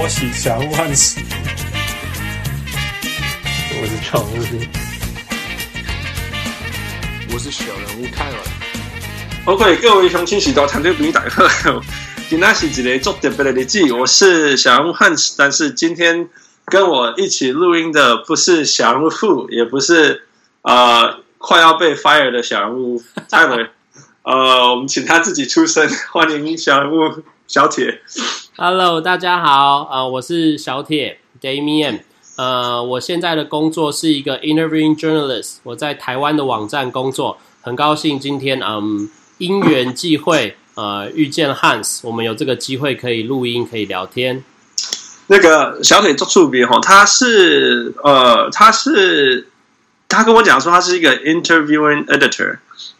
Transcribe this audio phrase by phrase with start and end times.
[0.00, 1.20] 我是小人物汉斯，
[3.80, 4.36] 我是常务，
[7.32, 8.38] 我是小人物泰文。
[9.46, 11.82] OK，各位乡亲、喜到团队朋友大家好，
[12.30, 14.94] 今天是一个做特别的日子，我是小人物
[15.36, 16.28] 但是今天
[16.66, 20.22] 跟我一起录音的不是小人物富，也不是
[20.62, 23.02] 呃快要被 fire 的小人物。
[23.28, 23.68] 泰文，
[24.22, 28.02] 呃，我们请他自己出声，欢迎小人物小铁。
[28.58, 32.00] Hello，大家好，呃，我是小铁 Damian，
[32.36, 39.08] 呃，我现在的工作是一个 interviewing journalist，我在台湾的网站工作，很高兴今天嗯
[39.38, 44.44] 因缘际会呃遇见 Hans，我们有这个机会可以录音可以聊天。
[45.28, 49.48] 那个小铁做触笔哈，他是呃他是
[50.06, 52.58] 他跟我讲说他是一个 interviewing editor。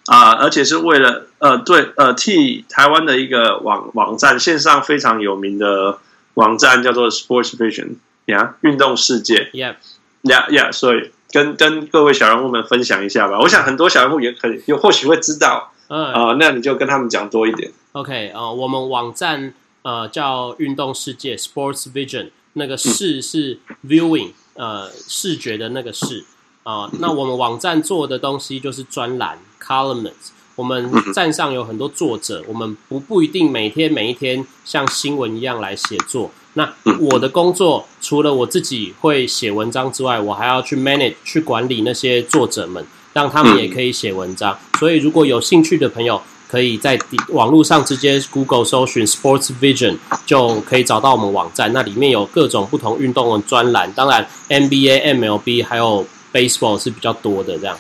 [0.09, 5.99] 啊、呃，而且是为了呃，对呃，替台湾的一个网网站线上非常有名的
[6.35, 9.77] 网站叫做 Sports Vision 呀，运动世界，Yeah，
[10.23, 13.39] 呀呀，所以跟跟各位小人物们分享一下吧。
[13.39, 17.71] 我想很多小人物也可以，有或许会知道，嗯啊、呃，那你就跟他们讲多一点。
[17.93, 26.25] OK，呃，我们网站呃叫运动世界 Sports Vision，那个视是 viewing，呃，视觉的那个视。
[26.69, 30.13] 啊、呃，那我们网站做的东西就是专栏 columns。
[30.55, 36.31] 我们站上有很多作者，我们不不一定每天每一天像新闻一样来写作。
[36.53, 44.59] 那我的工作除了我自己会写文章之外，我还要去 manage 去管理那些作者们，让他们也可以写文章。
[44.79, 51.73] 所以如果有兴趣的朋友，可以在网络上直接 Google 搜寻 Sports Vision，就可以找到我们网站。
[51.73, 56.05] 那里面有各种不同运动的专栏，当然 NBA、MLB 还有。
[56.33, 57.77] Baseball 是比较多的，这样。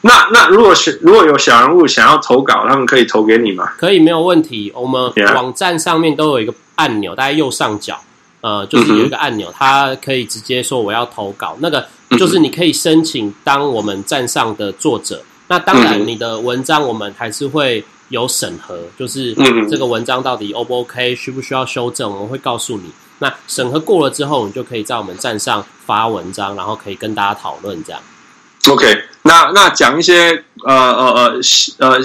[0.00, 3.72] 那那如果是如果有小人物想要投稿，他们可以投给你吗？
[3.76, 4.72] 可以，没有问题。
[4.74, 8.00] 我们网站上面都有一个按钮，大概右上角，
[8.40, 11.56] 呃，就是有一个按钮，它可以直接说我要投稿。
[11.58, 15.20] 那个就是你可以申请当我们站上的作者。
[15.48, 19.34] 那当然，你的文章我们还是会有审核，就是
[19.68, 22.92] 这个文章到底 O 不 OK，需不需要修正，我们会告诉你。
[23.20, 28.00] 那审核过了之后，你就可以在我们站上发文章，然后可以跟大家讨论这样。
[28.68, 31.40] OK，那那讲一些呃呃
[31.78, 31.98] 呃呃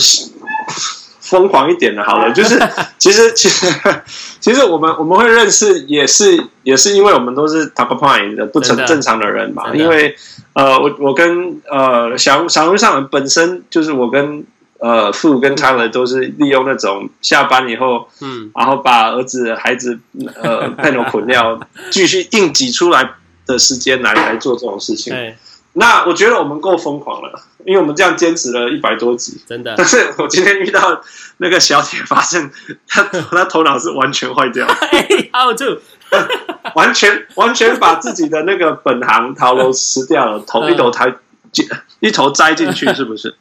[1.20, 2.60] 疯狂一点的，好了， 就是
[2.98, 3.68] 其实其实
[4.40, 9.74] 其实我们我们会认识，也是也是因为我们都是 top mind 的不成正常的人嘛。
[9.74, 10.16] 因为
[10.54, 14.46] 呃，我我跟呃小小路上本身就是我跟。
[14.84, 19.98] 呃，父跟他们都是利用那种下班以后，嗯，然后把儿子、孩子，
[20.42, 21.58] 呃，配种捆掉，
[21.90, 23.12] 继续 硬挤出来
[23.46, 25.14] 的时间来来做这种事情。
[25.14, 25.38] 对，
[25.72, 27.32] 那我觉得我们够疯狂了，
[27.66, 29.74] 因为我们这样坚持了一百多集，真的。
[29.78, 31.02] 但是我今天遇到
[31.38, 32.52] 那个小铁，发现
[32.86, 34.68] 他他 头脑是完全坏掉
[35.54, 35.80] to？
[36.76, 41.14] 完全完全把自己的那个本行头都吃掉了，头一头抬，
[42.02, 43.34] 一头栽进去，是不是？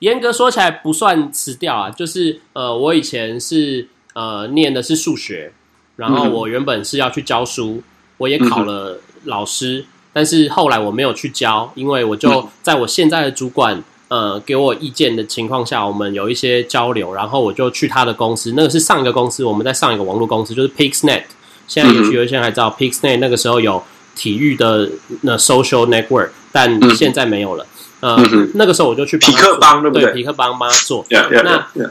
[0.00, 5.52] 严格说起来不算辞掉啊，就是呃，我以前是呃念的是数学，
[5.96, 7.82] 然后我原本是要去教书，
[8.16, 21.24] 我也考了老师，但是后来我没有去教，因为我就在我现在的主管呃给我意见的情况下，我们有一些交流，然后我就去他的公司，那个是上一个公司，我们在上一个网络公司就是 Pixnet，
[21.66, 23.82] 现在也许有些人还知道 Pixnet，那个时候有
[24.14, 24.88] 体育的
[25.22, 27.66] 那 social network，但现在没有了。
[28.00, 30.04] 呃、嗯，那个时候我就去匹克帮，对不对？
[30.04, 31.04] 对，匹克帮帮他做。
[31.06, 31.90] Yeah, yeah, 那 yeah.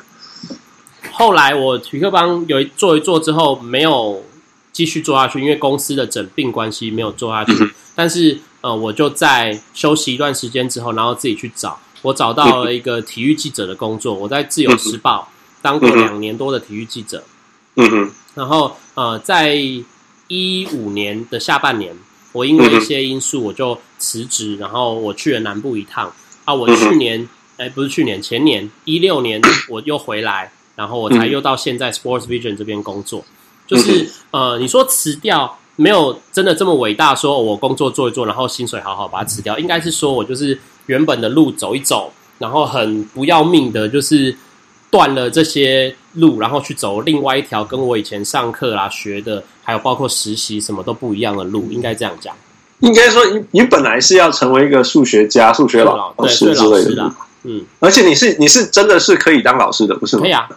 [1.12, 4.24] 后来我匹克帮有一做一做之后，没有
[4.72, 7.52] 继续做下去，因为公司的整并关系没有做下去。
[7.60, 14.14] 嗯、但是呃，我就在休息一段时间之后，然后自己去找，我找到了一个体育记者的工作。
[14.14, 15.28] 我在自由时报
[15.62, 17.24] 当过两年多的体育记者。
[17.76, 18.12] 嗯哼。
[18.36, 19.58] 然后呃，在
[20.28, 21.96] 一五年的下半年。
[22.38, 26.14] 我因为一些因素，我就辞职，然后我去了南部一趟。
[26.46, 33.26] 啊，我去年，哎，不是去年，前年一六年 我又回来，然后我才又到现在 Sports Vision 这边工作。
[33.66, 44.34] 就是呃，你说辞掉没有真的这么伟大，说我工作做一做，然后薪水好好把它辞掉，应该是说我就是原本的路走一走，然后很不要命的，就是
[44.90, 49.44] 断了这些路，然后去走另外一条跟我以前上课啦学的。
[49.68, 52.34] 还有包括实习什么都不一样的路，应该这样讲。
[52.80, 57.12] 应该说，你你本来是要成为一个数学家、数学老师之类的。
[57.44, 60.22] 嗯，而且你是你是真的是可以当老师的，不是吗？
[60.22, 60.48] 可以啊。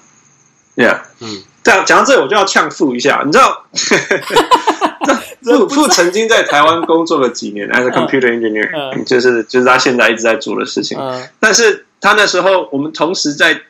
[0.76, 3.25] Yeah，嗯，这样讲到这里，我就要呛父一下。
[3.26, 3.65] 你知道，
[5.43, 10.97] 父 父曾经在台湾工作了几年，as a computer engineer，嗯，就是就是他现在一直在做的事情。
[11.00, 13.61] 嗯，但是他那时候，我们同时在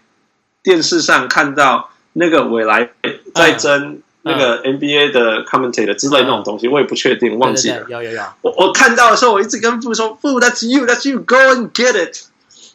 [0.62, 2.90] 电视上看到那个未来
[3.34, 4.02] 在争。
[4.22, 7.86] 那个 NBA 的 commentator 之类那种东西，我也不确定，忘记了。
[7.88, 8.22] 有有有。
[8.42, 12.18] 我我看到的时候，我一直跟父说：“父，That's you，That's you，Go and get it。”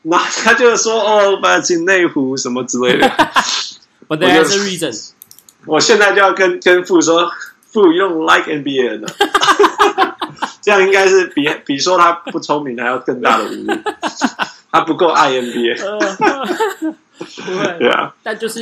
[0.01, 3.07] 然后他就说：“哦，把进内湖什么之类的。”
[4.09, 5.11] But there's a reason。
[5.67, 7.31] 我现在就要跟跟父说
[7.71, 9.07] ：“父，You don't like NBA 呢？”
[10.63, 13.81] 这样应该是比比说他不聪明还要更大的侮辱。
[14.71, 16.95] 他不够爱 NBA。
[17.17, 18.15] 不会，对啊。
[18.23, 18.61] 但就是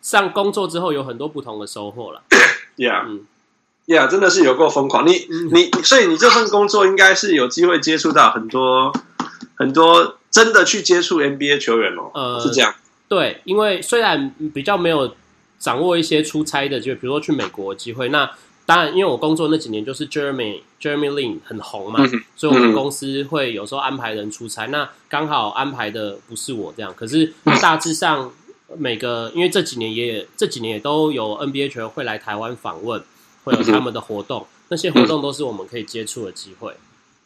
[0.00, 2.22] 上工作之后有很多不同的收获了。
[2.76, 5.06] Yeah，Yeah，真的是有够疯狂。
[5.06, 8.92] 你你所以你这份工作应该是有机会接触到很多
[9.56, 12.10] 很多真的去接触 NBA 球员哦。
[12.14, 12.74] 呃，是这样。
[13.08, 15.14] 对，因为虽然比较没有
[15.58, 18.30] 掌握一些出差的，就比如说去美国的机会，那。
[18.66, 24.66] 当然，因为我工作那几年就是 Jeremy Jeremy Lin 很红嘛，嗯、所以我们公司会有时候安排人出差。
[24.66, 27.32] 嗯、那刚好安排的不是我这样，可是
[27.62, 28.32] 大致上
[28.76, 33.00] 每个，因为这几年也这几年也都有 NBA 球员会来台湾访问，
[33.44, 36.72] 会有他们的活动，嗯、那些活动都是我们可以接触的机会。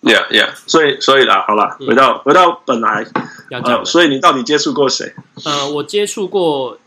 [0.03, 3.07] Yeah, yeah，所以所以啦，好了，回到、嗯、回到本来
[3.51, 5.15] 要讲、呃，所以你到底接触过谁？
[5.45, 6.79] 呃，我接触过，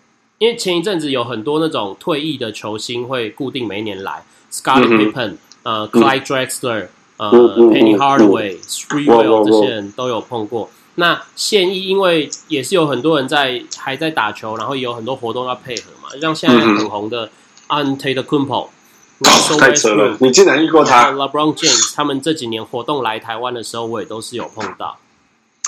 [0.44, 4.22] 因为前一阵子有很多那种退役的球星会固定每一年来。
[4.51, 7.31] Scottie Pippen、呃，Clyde Drexler、呃
[7.72, 10.69] ，Penny Hardaway、Sprewell 这些人都有碰过。
[10.95, 16.10] 那现役因为也是有很多人在还在打球，然后也有很多活动要配合嘛。
[16.19, 17.30] 像现在很红的
[17.69, 18.68] Antetokounmpo、
[19.22, 24.98] Russell Westbrook，你竟然遇过他？LeBron James 他们这几年活动来台湾的时候，我也都是有碰到。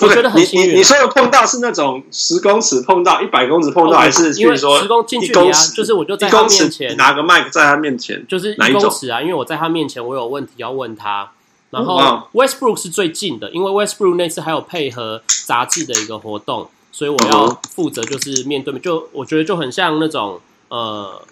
[0.02, 0.70] 我觉得很幸运。
[0.70, 5.58] 你你说的碰到是那种十公尺碰到，一百公尺碰到，还是因为说十公近距离啊？
[5.74, 9.22] 就是我就在他面前拿个麦克在他面前，就是一公尺啊。
[9.22, 11.30] 因为我在他面前，我有问题要问他。
[11.70, 18.82] 然后 Westbrook 是最近的，因为 Westbrook 那次还有配合杂志的一个活动，所以我要负责就是面对面。
[18.82, 21.22] 就我觉得就很像那种呃。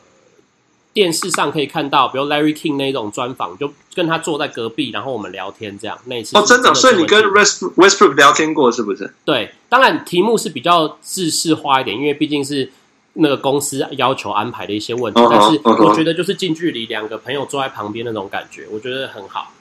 [0.94, 5.98] 电视上可以看到，比如 Larry King 那种专访，就跟他坐在隔壁，然后我们聊天这样。
[6.04, 9.12] 那一次哦，真的，所以你跟 Westbrook 聊天过是不是？
[9.24, 12.70] 对，当然题目是比较制式化一点，因为毕竟是
[13.14, 15.20] 那个公司要求安排的一些问题。
[15.20, 19.52] Uh 但是我觉得就是近距离两个朋友坐在旁边那种感觉，我觉得很好。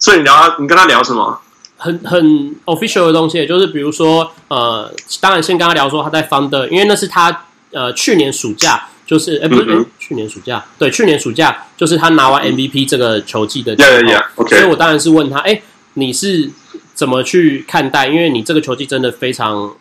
[0.00, 1.40] 所以你聊，你跟他聊什么？
[1.76, 8.88] 很很 official 的东西，就是比如说呃，当然先跟他聊说他在 Founder，因为那是他呃去年暑假。
[9.10, 14.48] 就是哎，欸、不是、欸，去年暑假，对，去年暑假就是他拿完 MVP 这个球季的时候，yeah, yeah, yeah, okay.
[14.50, 15.62] 所以我当然是问他，哎、欸，
[15.94, 16.48] 你是
[16.94, 18.06] 怎么去看待？
[18.06, 19.74] 因为你这个球季真的非常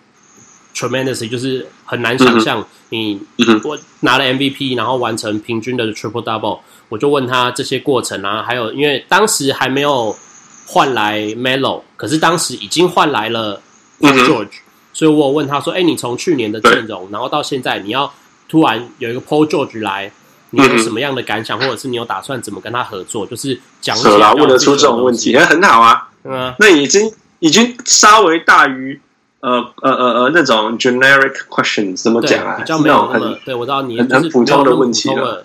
[0.74, 3.22] tremendous，就是很难想象你
[3.64, 6.62] 我拿了 MVP，然后完成平均的 triple double。
[6.90, 10.18] 我就问他这些过程啊，还有因为当时还没有
[10.66, 13.62] 换来 Melo，可是当时已经换来了
[14.00, 14.62] George，
[14.92, 18.12] 所以我问他说，哎、欸，你从去年的阵容，然后到现在你要。
[18.50, 20.12] 突然有一个 Paul George 来，
[20.50, 23.24] 你有什么样的感想，嗯、或者是你有打算怎么跟他合作？
[23.26, 26.10] 就是讲起来问得出这种问题，也很好啊。
[26.24, 29.00] 嗯，那已经已经稍微大于
[29.42, 32.56] 呃呃呃呃那种 generic questions 怎么讲啊？
[32.58, 35.44] 比较没有那么对，我知道你很很普通的问题了，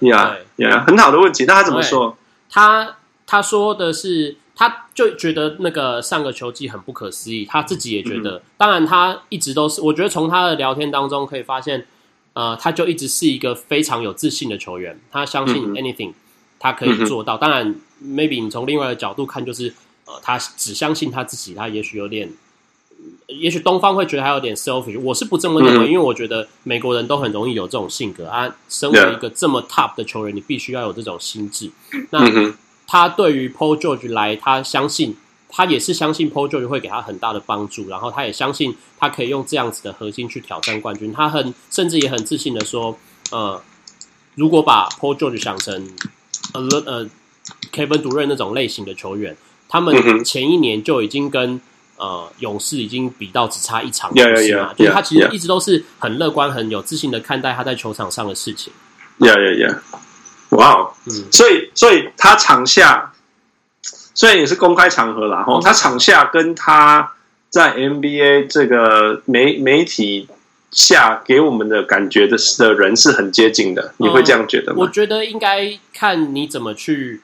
[0.87, 1.45] 很好的问题。
[1.45, 2.17] 那他怎么说？
[2.51, 2.97] 他
[3.27, 8.39] 他说的是，他就觉得那个上个球季很不可思议，他自己也觉得。
[8.39, 11.87] 嗯、当然，他一直都是，我觉得从他的聊天当中可以发现。
[12.35, 16.13] 呃，他就一直是一个非常有自信的球员，他相信 anything，
[16.59, 17.37] 他可以做到。
[17.37, 17.75] 当然
[18.05, 19.73] ，maybe 你从另外的角度看，就是
[20.05, 22.33] 呃，他只相信他自己，他也许有点，
[23.29, 28.55] 也许东方会觉得他有点 selfish，我是不这么认为，因为我觉得美国人都很容易有这种性格啊。
[28.69, 31.71] 身为一个这么 top 的球员，你必须要有这种心智。
[32.11, 32.29] 那
[32.87, 35.17] 他对于 Paul George 来，他相信。
[35.57, 41.13] 他也是相信 Paul George 会给他很大的帮助，然后他也相信他可以用这样子的核心去挑战冠军。
[41.13, 42.99] 他很甚至也很自信的说
[43.31, 43.63] ：“呃，
[44.35, 45.89] 如果把 Paul George 想成
[46.55, 47.05] 呃呃
[47.73, 49.37] Kevin Durant 那种类型的球员，
[49.69, 51.61] 他们前一年就已经跟
[51.99, 54.75] 呃勇士已经比到只差一场游戏嘛。
[54.75, 58.73] 就是他其实一直都是很乐观、很有自信的看待他在球场上的事情。
[59.21, 59.79] Yeah, yeah, yeah.
[60.49, 60.95] Wow.
[61.07, 63.13] 嗯，所以所以他场下。
[64.15, 67.13] 虽然也是公开场合啦，吼，他场下跟他
[67.51, 70.29] 在 NBA 这个媒媒体
[70.71, 74.79] 下给我们的感觉的的人是很接近的，你会这样觉得吗？
[74.81, 77.21] 我觉得应该看你怎么去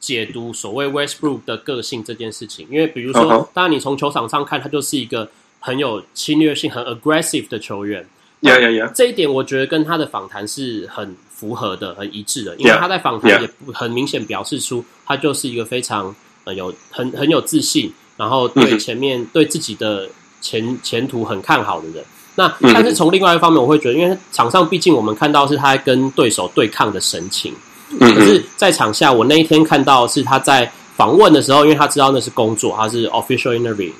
[0.00, 5.30] 解读所谓 Westbrook 的个性这件事情，因为比如说，当然你从球场上看，他就是一个
[5.60, 8.04] 很有侵略性、很 aggressive 的球员。
[8.40, 8.92] 呀呀呀！
[8.92, 16.12] 这一点我觉得跟他的访谈是很符合的、很一致的，因为他在访谈也很明显表示出他就是一个非常。
[16.44, 20.08] 呃，有很很有自信，然后对前面、嗯、对自己的
[20.40, 22.04] 前前途很看好的人。
[22.34, 27.54] 那但是从另外一方面，我会觉得，因为场上毕竟我们看到是他在跟对手对抗的神情，
[27.90, 33.92] 嗯、可是，在场下，我那一天看到是他在访问的时候，因为他知道那是工作，他是 official interview，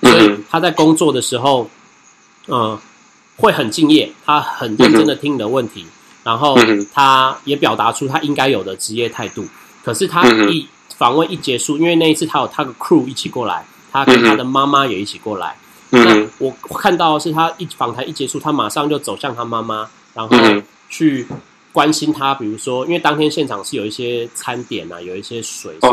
[0.00, 1.68] 所以他在工作的时候，
[2.46, 2.78] 呃，
[3.36, 5.84] 会很敬业，他很认真的听你的问题，
[6.22, 6.56] 然后
[6.92, 9.44] 他也表达出他应该有的职业态度。
[9.84, 15.56] 可是他一访问一结束，因为那一次他有他的 crew 一起过来，他跟他的妈妈也一起过来。
[15.90, 20.36] 那我看到是他一访谈一结束，他马上就走向他妈妈，然后
[20.88, 21.26] 去
[21.72, 22.34] 关心他。
[22.34, 25.88] 比如说，因为当天现场是有一些餐点啊，有一些水，他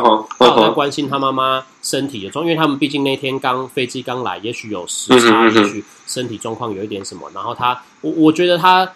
[0.45, 2.49] 有在关心他妈妈身体的状况。
[2.49, 7.29] 因为他们毕竟那天刚飞机刚来，也许有时差，也许身体状况有一点什么。
[7.33, 8.87] 然后他，我我觉得他，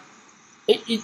[0.67, 0.99] 诶一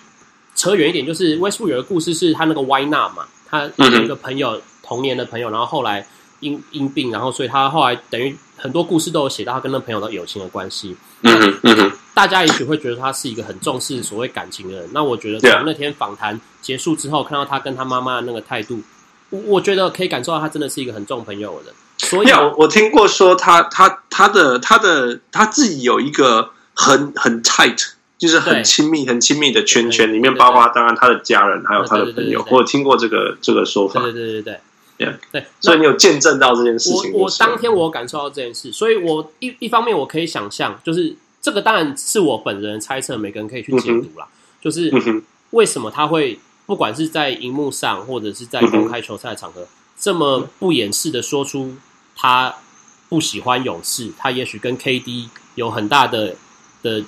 [0.55, 3.25] 扯远一点，就是 Westbrook 有个故事，是他那个 Why Not 嘛。
[3.48, 6.05] 他有一个朋友，童年的朋友，然后后来
[6.41, 10.98] 因因病，然后所以他后来等于很多故事都有写到他跟那朋友的友情的关系。
[11.21, 14.89] 嗯嗯，大家也许会觉得他是一个很重视所谓感情的人。
[14.91, 18.81] 那我觉得从那天访谈结束之后，看到他跟他妈妈的那个态度，
[19.29, 21.74] 我我觉得可以感受到他真的是一个很重朋友的人。
[22.00, 27.93] 所以，我我听过说他他他的他的他自己有一个很很 tight。
[28.21, 32.45] 就是很亲密、很亲密的圈圈，里面包括当然他的家人，还有他的朋友。
[32.51, 34.00] 我听过这个这个说法。
[34.00, 34.60] 对对对对
[35.05, 35.46] 对，对。
[35.60, 37.13] 所以你有见证到这件事情。
[37.13, 44.27] 我我当天我感受到这件事，所以我一一方面我可以想象，就是这个当然是我本人猜测，每个人可以去解读啦。
[44.62, 44.91] 就是
[45.51, 49.67] 为什么他会不管是在荧幕上，或者是在公开球赛的场合，
[50.00, 51.75] 这么不掩饰的说出
[52.15, 52.55] 他
[53.10, 56.36] 不喜欢勇士，他也许跟 KD 有很大的
[56.81, 57.03] 的。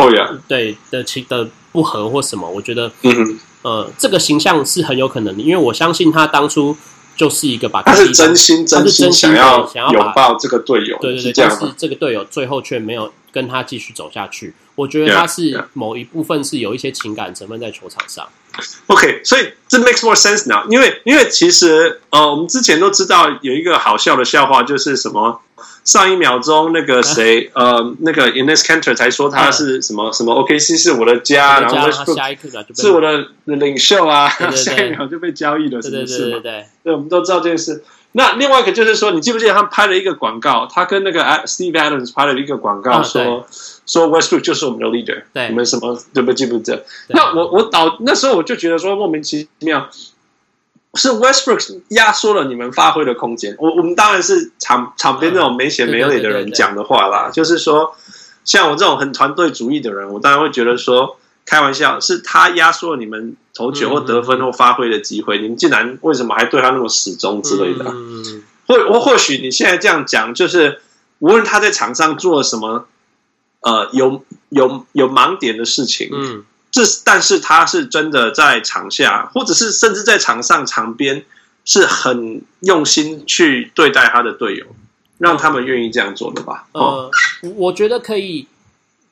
[0.00, 0.38] 哦、oh, yeah.
[0.46, 2.88] 对的情的不合或什么，我觉得，
[3.62, 6.76] 呃，这个形象是很有可能的，因为我相信他当初
[7.18, 14.54] 就是一个把他是真心真心想要想要拥抱这个队友，对对对，但是这个队友最后却没有跟他继续走下去。
[14.76, 18.26] 我觉得他是某一部分是有一些情感成分在球场上。
[18.86, 25.40] OK，所以这 makes more sense now，因为因为其实呃，我们之前都知道有一个好笑的笑话，就是什么。
[25.84, 36.18] 上一秒钟，那个谁，呃，那个 Ines Cantor 才说他是什么什么 OKC 是我的家，然后下一刻是我的领袖啊， 下一秒就被交易了，是不是？
[36.18, 37.82] 对对对，对，我们都知道这件事。
[38.12, 40.68] 那另外一个就是说，你记不记得他拍了一个广告？
[40.70, 43.46] 他跟那个 Steve Adams 拍了一个广告，说
[43.88, 46.84] 说 Westbrook 就是我们的 leader，对，你们什么对不记不记得？
[47.08, 49.88] 那我我导那时候我就觉得说莫名其妙。
[50.94, 53.54] 是 Westbrook 压缩了你们发挥的空间。
[53.58, 57.30] 我我们当然是场场边那种没血没泪的人讲的话啦。
[57.30, 57.94] 就是说，
[58.42, 65.38] 像我这种很团队主义的人，我当然会觉得说，开玩笑，是他压缩了你们投球或得分或发挥的机会。
[65.38, 67.84] 你们竟然为什么还对他那么始终之类的？
[68.66, 70.80] 或或或许你现在这样讲，就是
[71.18, 72.86] 无论他在场上做了什么，
[73.60, 76.44] 呃，有有有盲点的事情，嗯。
[76.70, 81.24] 这但是他是真的在场下，或者是甚至在场上场边，
[81.64, 84.66] 是很用心去对待他的队友，
[85.16, 86.68] 让他们愿意这样做的吧？
[86.72, 87.10] 呃，
[87.56, 88.46] 我觉得可以。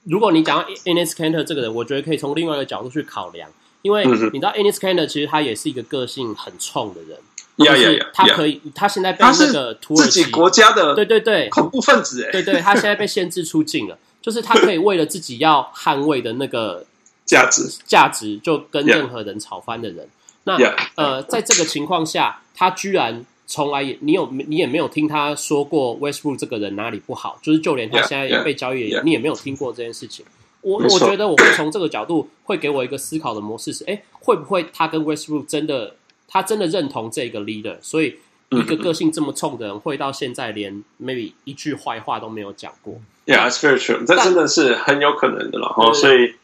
[0.05, 3.51] 如果你讲到 Enis Kanter 这个人，我觉得可以从另外一个角度去考量，
[3.83, 7.19] 因为你知道 Enis Kanter 其实他也是一个个性很冲的人，
[7.67, 16.85] 呀呀呀，他可以，他现在被那个土耳其自己国家的对对对恐怖分子，对对，他现在被限制出境了，就是他可以为了自己要捍卫的那个。
[17.25, 20.09] 价值价值就跟任何人吵翻的人.
[20.45, 20.57] 那.
[20.95, 30.25] 呃，在这个情况下，他居然从来也你有你也没有听他说过 Westbrook 这个人哪里不好，就是就连他现在也被交易.你也没有听过这件事情。
[30.61, 35.97] 我我觉得我会从这个角度会给我一个思考的模式是：哎，会不会他跟 Westbrook 真的
[36.29, 37.77] 他真的认同这个 leader？
[37.83, 38.15] 所以
[38.51, 43.01] 一个个性这么冲的人，会到现在连 maybe 一句坏话都没有讲过。
[43.27, 44.05] Yeah, it's very true。
[44.07, 45.93] 这真的是很有可能的了哈。
[45.93, 46.35] 所以。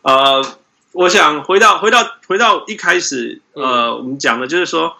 [0.00, 0.42] 呃，
[0.92, 4.96] 我想回到回到回到一开始，呃，我们讲的就是说，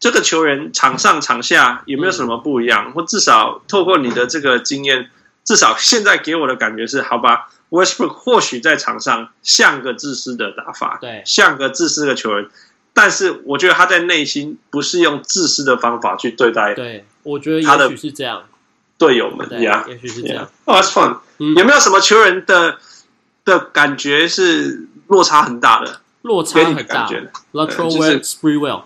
[0.00, 2.92] 这个球员场上场下有没有什么不一样？
[2.92, 5.10] 或至少透过你的这个经验，
[5.44, 12.48] 至少现在给我的感觉是，好吧，Westbrook 或许在场上像个自私的打法，对，像个自私的球员，
[12.94, 18.42] 但是我觉得他在内心不是用自私的方法去对待，对，我觉得他的是这样，
[18.98, 20.48] 队友们呀，也许是这样。
[20.64, 21.18] Oh, that's fun。
[21.38, 22.78] 有没有什么球员的？
[23.44, 27.10] 的感觉是落差很大的，落差很大。
[27.52, 28.82] Latrell Sprewell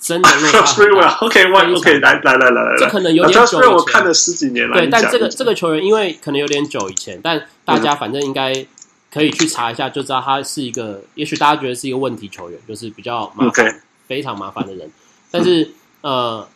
[0.00, 4.76] 真的落差 Sprewell，OK，OK，来来来来来，这可能有点久我看了十几年了。
[4.76, 8.66] 对，但这个这个球员因为可能有点久以前，但大家反正应该
[9.12, 14.90] 可以去查一下，就知道他是一个，也许大家觉得是一个问题球员，就是比较麻烦，非常麻烦的人。
[15.30, 16.48] 但是呃，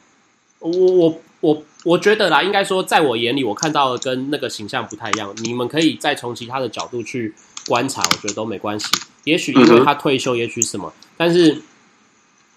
[0.59, 1.21] 我我。
[1.41, 5.31] 我我觉得啦，应该说，在我眼里，我看到的跟那个形象不太一样。
[5.43, 7.35] 你们可以再从其他的角度去
[7.67, 8.87] 观察，我觉得都没关系。
[9.25, 11.61] 也许因为他退休，也许什么，但是，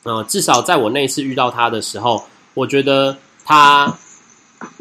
[0.04, 3.94] 呃，至少在我那一次遇到他的时候，我觉得他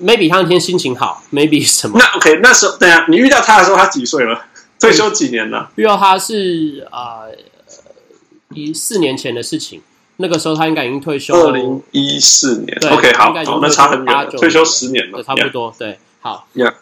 [0.01, 1.99] maybe 他那天心情好，maybe 什么？
[1.99, 4.41] 那 OK，那时候等下你遇到他的时候，他几岁了？
[4.81, 5.71] 退休几年了？
[5.77, 7.23] 遇到他是啊，
[8.51, 9.83] 一、呃、四年前的事情。
[10.19, 11.51] 那个时候他应该已经退休了。
[11.51, 15.75] 二零一四年，OK，好，那差很远，退休十年了，差不多。
[15.79, 16.49] 对，好。
[16.55, 16.73] Yeah.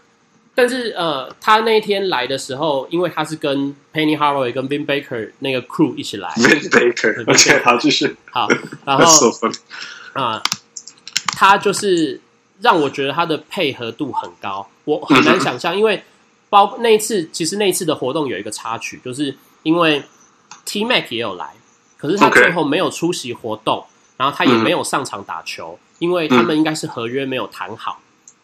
[0.55, 6.29] 但是呃，他那一天来的时候，因为他是跟 Penny Hardaway 跟 Vin Baker 那个 crew 一起来。
[6.37, 8.15] Vin Baker，OK，好，继续。
[8.31, 8.47] 好，
[8.87, 9.31] 然后
[10.13, 10.43] 啊、呃，
[11.37, 12.21] 他就是
[12.61, 16.05] 让我觉得他的配合度很高，我很难想象，因为
[16.55, 20.03] 包那一次，其实那一次的活动有一个插曲，就是因为
[20.65, 21.51] T Mac 也有来。
[21.99, 23.85] 可是他最后没有出席活动.
[24.17, 27.99] 然后他也没有上场打球，嗯、因为他们应该是合约没有谈好。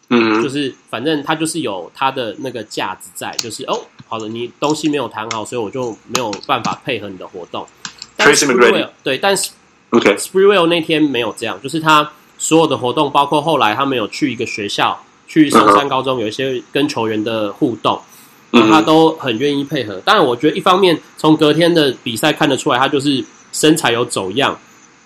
[0.09, 7.65] 嗯，就是反正他就是有他的那个架子在，就是哦，好的，你东西没有谈好，所以我就没有办法配合你的活动。
[8.17, 9.51] 但是 Sprewell 对，但是
[9.91, 18.01] OK Sprewell 那天没有这样，就是他所有的活动，包括后来他们有去一个学校，去上山高中有一些跟球员的互动，
[18.51, 20.01] 嗯、他都很愿意配合。
[20.03, 23.23] 当然，我觉得一方面从隔天的比赛看得出来，他就是。
[23.53, 24.57] 身材有走样，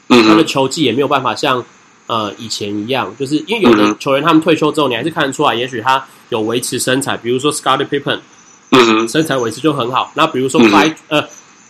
[0.08, 1.66] 他的球技也没有办法像
[2.06, 8.20] 呃以前一样，就是因为有的球员他们退休之后，你还是看得出来，也许他有维持身材，比如说 Scottie Pippen，
[9.12, 10.12] 身材维持就很好。
[10.14, 11.24] 那比如说 Clyde 呃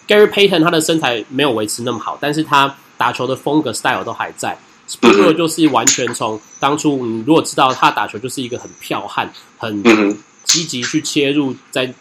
[0.06, 4.58] Gary Payton，他的身材没有维持那么好，但是他打球的风格 style 都还在。
[4.90, 9.84] Sprewell 就是完全从当初你如果知道他打球就是一个很剽悍、很
[10.44, 11.94] 积极去切入在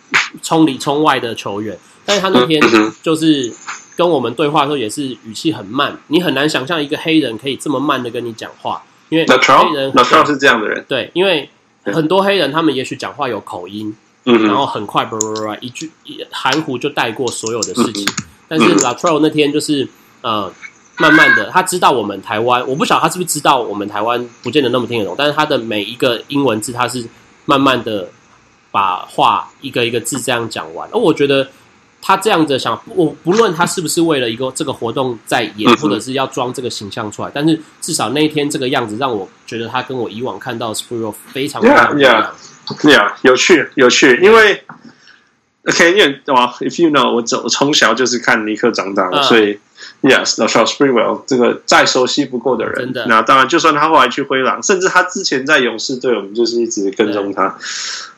[0.42, 2.60] 冲里冲外的球员，但是他那天
[3.02, 3.52] 就是。
[3.96, 11.48] 跟我们对话的时候也是语气很慢，你很难想象一个黑人可以这么慢的跟你讲话，因为黑人 Latrell 是这样的人，对，因为
[11.84, 13.94] 很多黑人他们也许讲话有口音，
[14.24, 15.08] 嗯，然后很快，
[15.60, 15.92] 一句
[16.32, 18.04] 含糊就带过所有的事情。
[18.48, 19.88] 但是 Latrell 那天就是
[20.22, 20.52] 呃，
[20.98, 27.04] 慢慢的，他知道我们台湾，我不晓得他是不是知道我们台湾不见得那么听得懂，但是他的每一个英文字，他是
[27.44, 28.08] 慢慢的
[28.70, 31.46] 把话一个一个字这样讲完，而我觉得。
[32.06, 41.96] 他这样子想，我不论他是不是为了一个这个活动在演，或者是要装这个形象出来，但是至少那一天这个样子让我觉得他跟我以往看到 Sprewell 非常不一样。
[41.96, 42.28] Yeah,
[42.66, 44.20] yeah, yeah，有趣，有趣。
[44.22, 44.62] 因为
[45.68, 49.58] ，OK，因为哇，If you know，我从我从小就是看尼克长大的，uh, 所以
[50.02, 52.92] ，Yes，Latrell Sprewell 这个再熟悉不过的人。
[53.06, 57.58] 那当然，就算他后来去灰狼，甚至他之前在勇士队，我们就是一直跟踪他。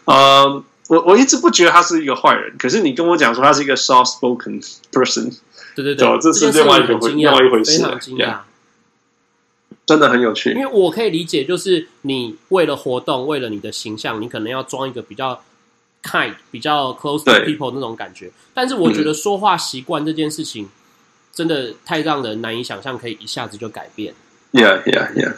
[0.05, 0.63] 呃。
[0.89, 5.37] 我我一直不觉得他是一个坏人，可是你跟我讲说他是一个 soft spoken person，
[5.75, 8.37] 对对对，这是另外一个另外一回事，非常惊讶
[9.85, 10.53] 真的很有趣。
[10.53, 15.43] 因为我可以理解，就是你为了活动，为了你的形象，你可能要装一个比较
[16.07, 18.31] kind、比较 close to people 那种感觉。
[18.55, 20.69] 但是我觉得说话习惯这件事情，
[21.33, 24.15] 真的太让人难以想象，可以一下子就改变。
[24.53, 25.35] Yeah, yeah, yeah.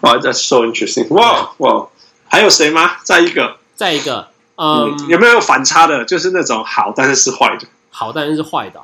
[0.00, 1.08] Wow, that's so interesting.
[1.08, 1.90] Wow, wow.
[2.26, 2.96] 还有谁吗？
[3.04, 4.28] 再一个，再一个。
[4.56, 6.04] 嗯，有没有反差的？
[6.04, 7.68] 就是那种好，但是是坏的。
[7.90, 8.80] 好，但是是坏的。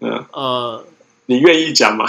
[0.00, 0.84] 嗯，呃，
[1.26, 2.04] 你愿意讲吗？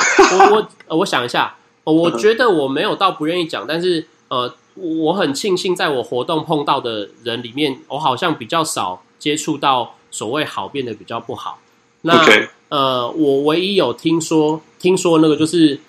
[0.51, 11.59] 我我我想一下，我觉得我没有到不愿意讲，但是呃，我很庆幸在我活动碰到的人里面，我好像比较少接触到所谓好变得比较不好。
[12.01, 12.47] 那 Okay.
[12.69, 15.79] 呃，我唯一有听说听说那个就是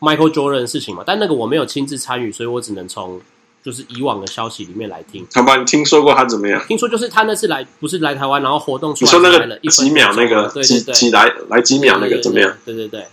[0.00, 3.20] Michael Jordan 的事情嘛，但那个我没有亲自参与，所以我只能从。
[3.64, 5.56] 就是以往的消息里面来听，好吧？
[5.56, 6.62] 你听说过他怎么样？
[6.68, 12.54] 听说就是他那次来，不是来台湾，然后活动出来，你说那个几秒那个，对对对，几来来几秒那个怎么样？
[12.66, 13.06] 对对对，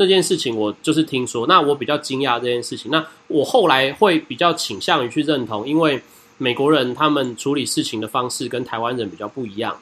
[0.00, 2.90] 这件事情我就是听说，那我比较惊讶这件事情。
[2.90, 6.00] 那我后来会比较倾向于去认同，因为
[6.38, 9.76] 美国人他们处理事情的方式跟台湾人比较不一样。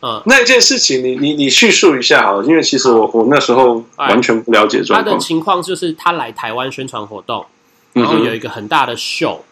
[0.00, 5.02] 呃，那件事情你你你叙述一下好了，因为其实我我那时候完全不了解状况。
[5.02, 7.46] 他的情况就是他来台湾宣传活动，
[7.94, 9.42] 然后有一个很大的秀。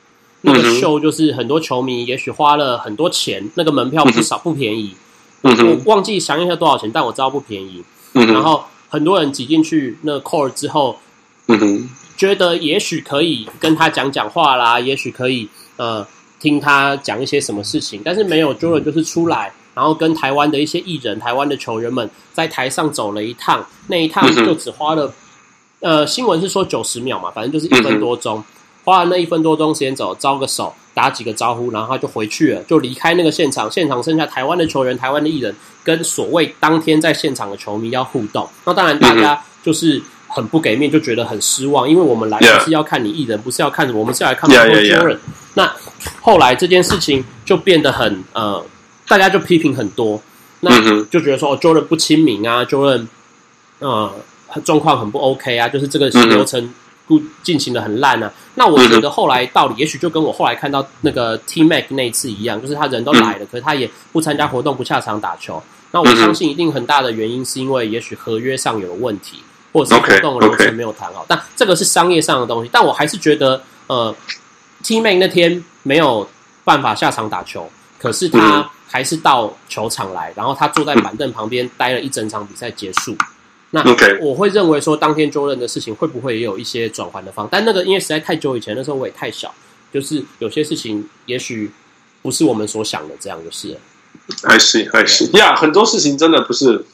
[0.43, 4.95] 那个秀就是很多球迷，也许花了很多钱，那个门票不少，不便宜。
[5.41, 7.83] 我忘记详细多少钱，但我知道不便宜。
[8.13, 10.99] 然后很多人挤进去那个 court 之后，
[11.49, 16.07] 嗯觉得也许可以跟他讲讲话啦，也许可以呃
[16.39, 25.11] 听他讲一些什么事情，但是没有 Jordan 就是出来，然后跟台湾的一些艺人、台湾的球员们在台上走了一趟，那一趟就只花了
[25.81, 28.45] 呃新闻是说九十秒嘛，反正就是一分多钟。
[28.85, 33.71] 花了那一分多钟时间走，招个手，打几个招呼，然后他就回去了，就离开那个现场。
[33.71, 38.49] 现场剩下台湾的球员、台湾的艺人，跟所谓当天在现场的球迷要互动。
[38.65, 45.19] 那当然，大家就是很不给面，就觉得很失望，因为我们来不是要看你艺人，不是要看我们是要来看 Michael Jordan。
[45.55, 45.73] 那
[46.21, 48.65] 后来这件事情就变得很呃，
[49.07, 50.21] 大家就批评很多。
[50.65, 53.07] 那就觉得说哦，Jordan 不亲民啊，Jordan
[53.81, 54.13] 呃
[54.65, 56.73] 状况很不 OK 啊，就是这个流程
[57.19, 58.33] 不进行的很烂啊。
[58.55, 65.63] 那我觉得后来道理也许就跟我后来看到那个 T Mac 那一次一样，就是他人都来了，可是他也不参加活动，不下场打球。
[65.91, 71.25] 那我相信一定很大的原因是因为也许合约上有问题，或者是活动流程没有谈好。
[71.29, 74.15] 但这个是商业上的东西，但我还是觉得呃
[74.83, 76.29] ，T Mac 那天没有
[76.65, 78.71] 办法下场打球，可是他。
[78.93, 83.17] 还是到球场来，然后他坐在板凳旁边待了一整场比赛结束。
[83.73, 83.85] 那
[84.21, 87.49] 我会认为说，当天 Jordan 的事情会不会也有一些转圜的方？
[87.51, 89.53] 但那个因为实在太久以前，那时候我也太小，
[89.93, 91.71] 就是有些事情也许
[92.23, 93.77] 不是我们所想的这样，就是。
[94.45, 96.85] 还是还是呀，很多事情真的不是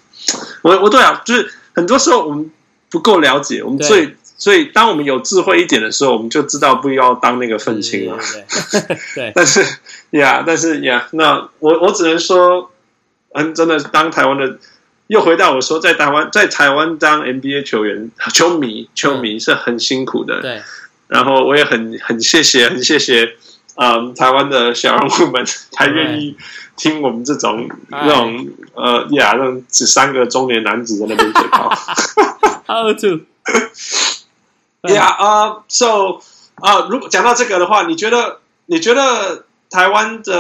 [0.63, 2.51] 我我对啊，就是很多时候我们
[2.89, 4.15] 不够了解，我们最。
[4.41, 8.17] 所以，当我们有智慧一点的时候，我们就知道不要当那个愤青了。
[9.13, 9.67] 对， 但是
[10.11, 12.71] 呀，但是呀，那我我只能说，
[13.33, 14.57] 嗯，真的当台湾的，
[15.09, 20.41] 又回到我说，在台湾，在台湾当 NBA 球员、球迷、球迷是很辛苦的。
[20.41, 20.63] 对。
[21.09, 23.35] 然后我也很很谢谢，很谢谢，
[23.77, 25.43] 嗯，台湾的小人物们
[25.75, 26.37] 还愿意
[26.77, 31.73] 听我们这种那种呃呀，那种只三个中年男子在那边嘴炮。
[32.69, 36.21] How to？Yeah，啊、 uh,，so
[36.57, 40.35] 啊、uh,，如果讲到这个的话，你觉得你觉得台湾的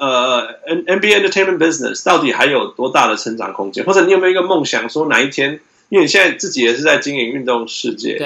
[0.00, 3.84] 呃 N NBA entertainment business 到底还有多大的成长空间？
[3.84, 8.16] 或者你有没有一个梦想，说哪一天，因为你现在自己也是在经营运动世界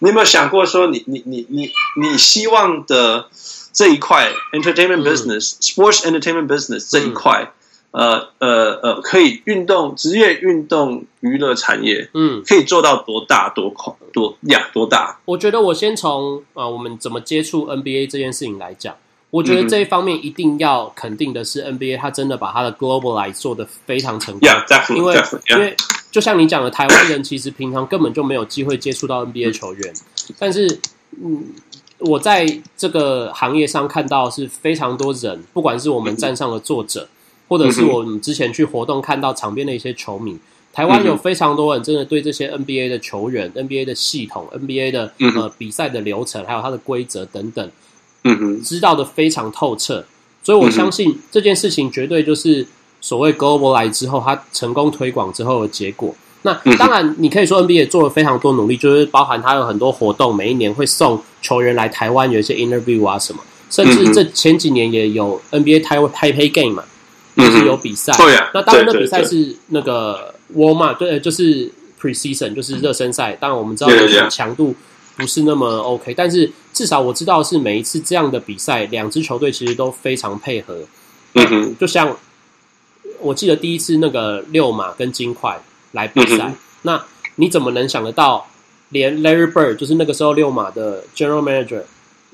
[0.00, 3.26] 你有没有想过说你，你你你你你希望的
[3.72, 7.42] 这一块 entertainment business，sports、嗯、entertainment business 这一块？
[7.44, 7.48] 嗯
[7.94, 15.20] 呃呃呃，可以运动职业运动娱乐产业，嗯，可以做到多大多快多呀多大？
[15.26, 18.96] 我觉得我先从呃我们怎么接触 NBA 这件事情来讲，
[19.34, 24.48] 我觉得这一方面一定要肯定的是 NBA，它真的把它的 globalize 做得非常成功。
[24.48, 25.76] Yeah, definitely, 因为.因为
[26.12, 29.92] 就像你讲的，台湾人其实平常根本就没有机会接触到 NBA 球员，
[30.28, 30.78] 嗯、但是
[31.20, 31.44] 嗯，
[31.98, 37.02] 我在这个行业上看到是非常多人，不管是我们站上的作者。
[37.02, 37.08] 嗯
[37.46, 40.34] 或者是我们之前去活动看到场边的一些球迷，
[40.72, 47.70] 台湾有非常多人真的对这些 NBA 的球员、NBA 的系统、NBA 的呃比赛的流程，还有它的规则等等，
[48.62, 50.04] 知道的非常透彻。
[50.42, 52.66] 所以我相信这件事情绝对就是
[53.00, 56.14] 所谓 globalize 之后，它成功推广之后的结果。
[56.42, 66.84] 那当然，你可以说 NBA 也做了非常多努力，就是包含它有很多活动，每一年会送球员来台湾有一些 interview 啊什么，甚至这前几年也有 NBA Taipei Game 嘛。
[67.36, 71.68] 就是有比赛，嗯、对啊，那当然，那比赛是那个 warm up，对，就是
[72.00, 73.32] preseason，就是热身赛。
[73.40, 73.90] 当然，我们知道
[74.28, 74.72] 强度
[75.16, 80.80] 不是那么 OK，但是至少我知道是每一次这样的比赛，两支球队其实都非常配合。
[81.32, 82.14] 嗯哼，就像
[83.20, 85.58] 我记得第一次那个六马跟金块
[85.92, 87.04] 来比赛，嗯、那
[87.36, 88.46] 你怎么能想得到，
[88.90, 91.84] 连 Larry Bird 就是那个时候六马的 General Manager。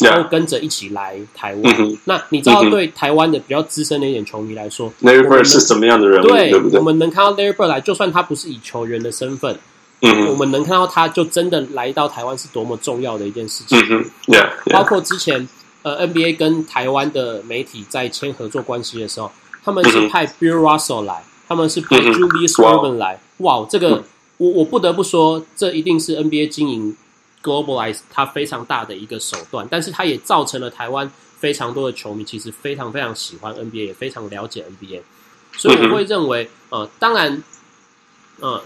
[0.03, 1.75] 然后跟着一起来台湾。
[1.79, 6.23] 嗯、那你知道，对台湾的比较资深的一点球迷来说，Larry Bird 是什么样的人？
[6.23, 9.59] 对，对对我们能看到 Larry Bird 来，就算他不是以球员的身份，
[10.01, 13.79] 嗯，我们能看到他就真的来到台湾是多么重要的一件事情。
[13.79, 14.73] 嗯 yeah, yeah.
[14.73, 15.49] 包括之前
[15.83, 19.31] 呃 NBA 跟台湾的媒体在签合作关系的时候，
[19.65, 23.21] 他们是派 Bill Russell 来，他们是派 Julius Erving 来。
[23.39, 24.03] 哇，这个
[24.39, 26.97] 我我不得不说，这一定是 NBA 经营。
[27.43, 35.01] Globalize 它非常大的一个手段，但是它也造成了台湾非常多的球迷其实非常非常喜欢 NBA，也非常了解 NBA，
[35.57, 37.43] 所以我会认为，呃，当然，
[38.41, 38.63] 呃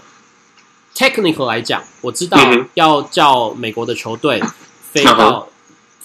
[0.95, 2.39] ，technical 来讲，我知道
[2.73, 4.41] 要叫美国的球队
[4.91, 5.47] 飞到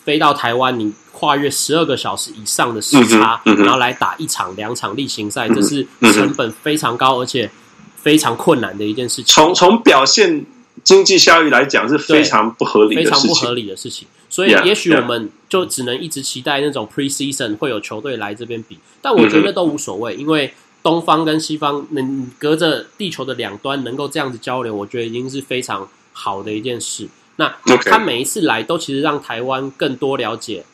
[0.05, 7.51] 飞到台湾，你跨越十二个小时以上的时差，然后来打一场两场例行赛，这是成本非常高而且
[7.97, 9.27] 非常困难的一件事情。
[9.27, 10.45] 从从表现。
[10.83, 14.09] 经济效益来讲是非常不合理的，非常不合理的事情。
[14.31, 18.79] 所以，也许我们就只能一直期待那种 preseason 会有球队来这边比。
[19.03, 27.09] 但我觉得都无所谓，因为东方跟西方能隔着地球的两端能够这样子交流，我觉得已经是非常好的一件事。
[27.37, 30.65] 那他每一次来，都其实让台湾更多了解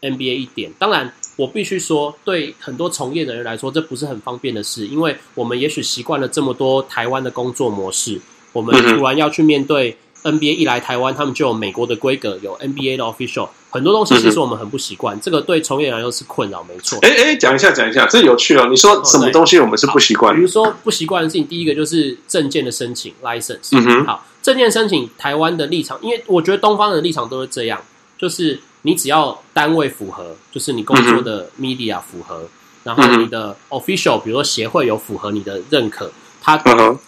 [0.00, 0.72] NBA 一点。
[0.78, 8.20] 当然，我必须说，对很多从业的人来说，这不是很方便的事，因为我们也许习惯了这么多台湾的工作模式。
[8.52, 9.96] 我们突然要去面对
[10.32, 15.18] NBA 一来台湾，他们就有美国的规格，有 NBA 的 official，很多东西其实我们很不习惯。
[15.20, 16.98] 这个对从业人来说是困扰，没错。
[17.02, 18.66] 哎哎，讲一下，讲一下，这有趣哦。
[18.70, 20.34] 你说什么东西我们是不习惯？
[20.34, 23.68] 比如说不习惯的事情，第一个就是证件的申请 license。
[23.72, 24.04] 嗯哼。
[24.04, 27.80] 好，证件申请，台湾的立场，因为我觉得东方的立场都是这样，
[28.18, 32.48] 就是你只要单位符合，就是你工作的 media 符合，
[32.84, 36.10] 然后你的 official，比如说协会有符合你的认可，
[36.40, 36.56] 他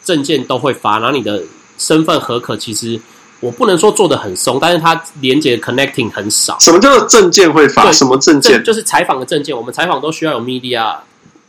[0.05, 1.43] 证件都会发，然后你的
[1.79, 3.01] 身份核可，其实
[3.41, 6.59] 我不能说做的很松，但是它连接 connecting 很少。
[6.59, 7.85] 什么叫做证件会发？
[7.85, 8.63] 对什么证件？
[8.63, 10.97] 就是采访的证件，我们采访都需要有 media。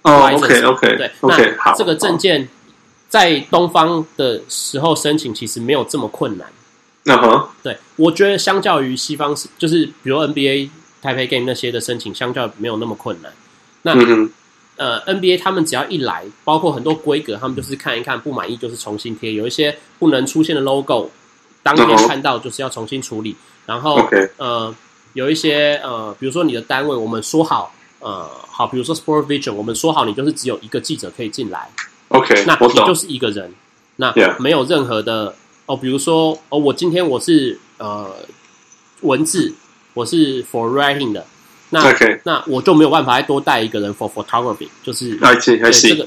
[0.04, 1.74] 哦，OK OK，对，OK，好。
[1.76, 2.48] 这个证件
[3.10, 6.48] 在东方的时候申请，其实没有这么困难。
[7.06, 10.70] 嗯哼，对，我觉得相较于西方，就是比如 NBA、
[11.02, 13.32] 台北 Game 那些的申请，相较没有那么困难。
[13.82, 14.30] 那、嗯、哼
[14.80, 19.34] 呃，NBA 他们只要一来，包括很多规格，他们就是看一看，不满意就是重新贴。
[19.34, 21.12] 有一些不能出现的 logo，
[21.62, 23.36] 当天看到就是要重新处理。
[23.65, 24.30] 然后 Okay.
[24.38, 24.74] 呃，
[25.12, 31.70] 有一些呃，比如说你的单位，我们说好呃，好，比如说 Sport Vision，我们说好你就是只有一个记者可以进来。
[32.08, 33.54] OK，那你就是一个人，
[33.98, 35.36] 那没有任何的。
[35.65, 38.12] 哦，比如说，哦，我今天我是呃
[39.02, 39.54] 文字，
[39.94, 41.24] 我是 for writing 的，
[41.71, 42.19] 那 Okay.
[42.23, 45.19] 那我就没有办法再多带一个人 for photography，就是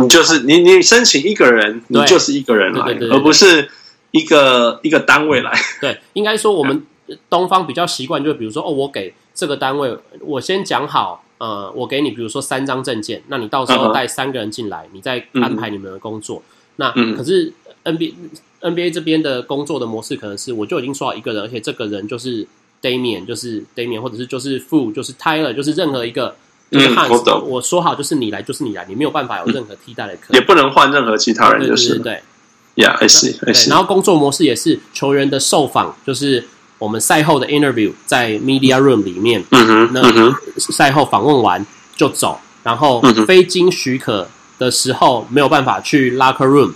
[0.01, 3.69] 你就是你你申请一个人，你就是一个人来，而不是
[4.11, 5.53] 一个一个单位来。
[5.81, 6.85] 对，应该说我们
[7.31, 14.89] 东方比较习惯，就比如说，哦，我给这个单位，我先讲好，呃，我给你，比如说三张证件，那你到时候带三个人进来，uh.
[14.93, 16.43] 你再安排你们的工作。
[16.47, 17.53] 嗯、那、嗯、可是
[17.85, 18.15] NBA。
[18.63, 22.47] NBA 这边的工作的模式可能是，我就已经说好一个人，而且这个人就是
[22.83, 26.35] Damian，就是 Damian，或者是就是 Fu，就是 Tyler，就是任何一个
[26.71, 32.21] 就是 Hans，、嗯、我说好就是你来就是你来，你没有办法有任何替代的可能，也不能换任何其他人，就是对。
[32.75, 33.71] Yeah，I see，I see。
[33.71, 36.45] 然后工作模式也是球员的受访，就是
[36.79, 40.03] 我们赛后的 interview 在 media room 里面，嗯哼，那
[40.59, 41.65] 赛后访问完
[41.95, 44.27] 就走，然后非经许可
[44.59, 46.73] 的时候没有办法去 locker room。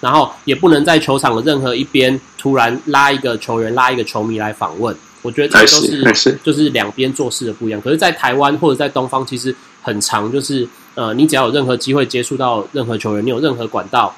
[0.00, 4.96] 然后也不能在球场的任何一边突然拉一个球员、拉一个球迷来访问。
[5.22, 7.80] 我觉得这都是就是两边做事的不一样。
[7.80, 14.14] 可是，在台湾或者在东方，其实很长，就是呃，你只要有任何机会接触到任何球员，你有任何管道，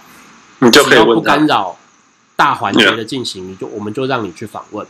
[0.61, 1.77] 你就可以，不干扰
[2.37, 4.87] 大环节的进行，你就我们就让你去访问。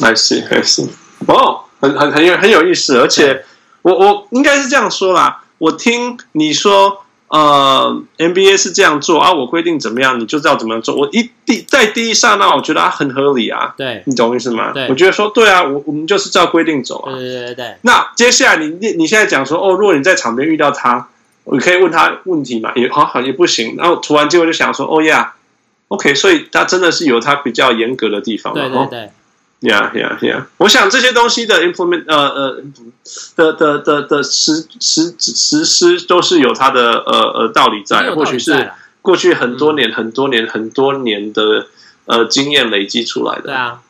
[0.00, 0.88] I see, I see。
[1.26, 3.44] 哦，很很很有很有意思，而且
[3.82, 5.44] 我我应该是这样说啦。
[5.58, 7.02] 我听你说。
[7.28, 10.94] 呃，NBA 是这样做啊，我规定怎么样，你就知道怎么样做。
[10.94, 13.74] 我一第在第一刹那，我觉得啊很合理啊。
[13.76, 14.70] 对，你懂我意思吗？
[14.72, 17.12] 对，我觉得说对啊，我我们就是照规定走啊。
[17.12, 17.74] 对对对对。
[17.82, 21.08] 那接下来你你你现在讲说哦，如果你在场边遇到他，
[21.44, 22.72] 你可以问他问题嘛？
[22.76, 23.74] 也好好也不行。
[23.76, 25.34] 然后突然间我就想说，哦呀
[25.88, 28.54] ，OK，所以他真的是有他比较严格的地方。
[28.54, 29.10] 对对对。
[29.66, 30.44] Yeah, yeah, yeah.
[30.58, 32.62] 我想这些东西的 implement，呃呃
[33.34, 38.70] 的的的的实实实施都是有它的呃呃道理在，或许是
[39.02, 41.66] 过去很多年、嗯、很多年很多年的
[42.04, 43.42] 呃经验累积出来的。
[43.42, 43.80] 对啊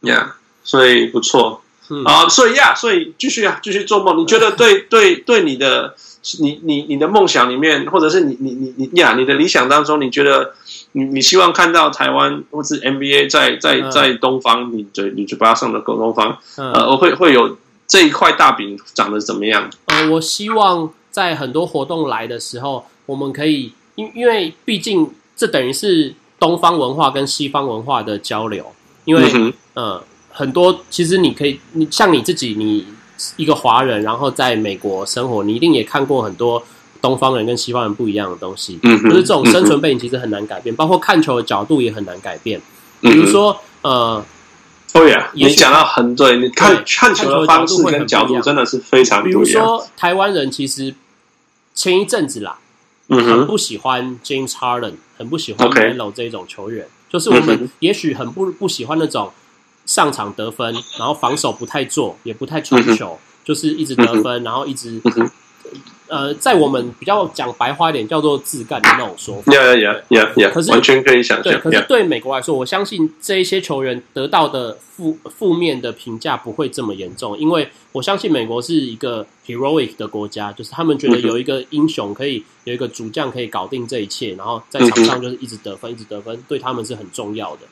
[0.00, 0.28] ，Yeah，
[0.64, 1.62] 所以不错。
[1.90, 4.18] 嗯、啊，所以呀，所以继续啊，继续做梦。
[4.18, 5.94] 你觉得 对对对你的
[6.38, 10.54] 你你你的梦想里面，或者是你你你你呀，你的理想当中，你觉得？
[10.92, 19.70] 你你希望看到台湾或是 NBA 在在在东方，你嘴你嘴巴上的狗东方，呃，会会有这一块大饼长得怎么样？
[19.86, 28.72] 呃，我希望在很多活动来的时候，我们可以，因因为毕竟这等于是东方文化跟西方文化的交流，
[29.04, 32.86] 因为、嗯、呃很多其实你可以，你像你自己，你
[33.36, 36.62] 一个华人，然后在美国生活，你一定也看过很多。
[37.02, 42.60] 东方人跟西方人不一样的东西，嗯哼，就是这种生存背景其实很难改变，包括看球的角度也很难改变。
[43.00, 44.22] 比如说，呃，
[44.92, 49.42] 对呀，你讲到很对，你看对看球的方式跟角度真的是非常不一样。
[49.42, 50.94] 比如说，台湾人其实
[51.74, 52.58] 前一阵子啦，
[53.08, 59.30] 嗯哼，很不喜欢 James Harden，很不喜欢 Melo 这一种球员就是我们也许很不不喜欢那种
[59.90, 65.00] 上场得分，然后防守不太做，也不太传球，嗯、就是一直得分，嗯、然后一直。
[65.04, 65.30] 嗯
[66.08, 69.52] 呃，在我们比较讲白话一点，叫做自干的那种说法。
[69.52, 70.52] Yeah, yeah, yeah, yeah.
[70.52, 71.44] 可是完全可以想象。
[71.44, 87.62] 对，可是对美国来说，我相信这一些球员得到的负负面的评价不会这么严重，因为我相信美国是一个 heroic 的国家，就是他们觉得有一个英雄可以有一个主将可以搞定这一切，然后在场上就是一直得分，一直得分，对他们是很重要的。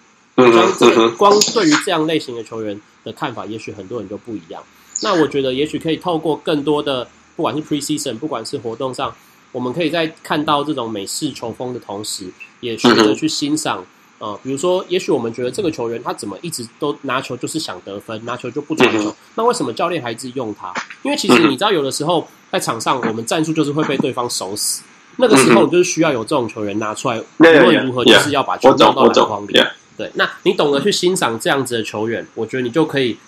[0.44, 4.62] 我相信这光对于这样类型的球员的看法，也许很多人就不一样。
[5.02, 7.06] 那我觉得，也许可以透过更多的。
[7.36, 9.14] 不管是 preseason，不管是活动上，
[9.52, 12.26] 我们可以在看到这种美式球风的同时，
[12.58, 13.86] 也学着去欣赏。
[14.18, 20.74] 呃，比如说，也许我们觉得这个球员他怎么一直都拿球就是想得分，拿球就不传球，那为什么教练还是用他？
[21.02, 24.82] 因为其实你知道，有的时候在场上，我们战术就是会被对方守死。
[25.18, 29.56] 那个时候，你就是需要有这种球员拿出来，无论如何就是要把球撞到篮筐里。
[29.98, 33.18] 对，那你懂得去欣赏这样子的球员，我觉得你就可以。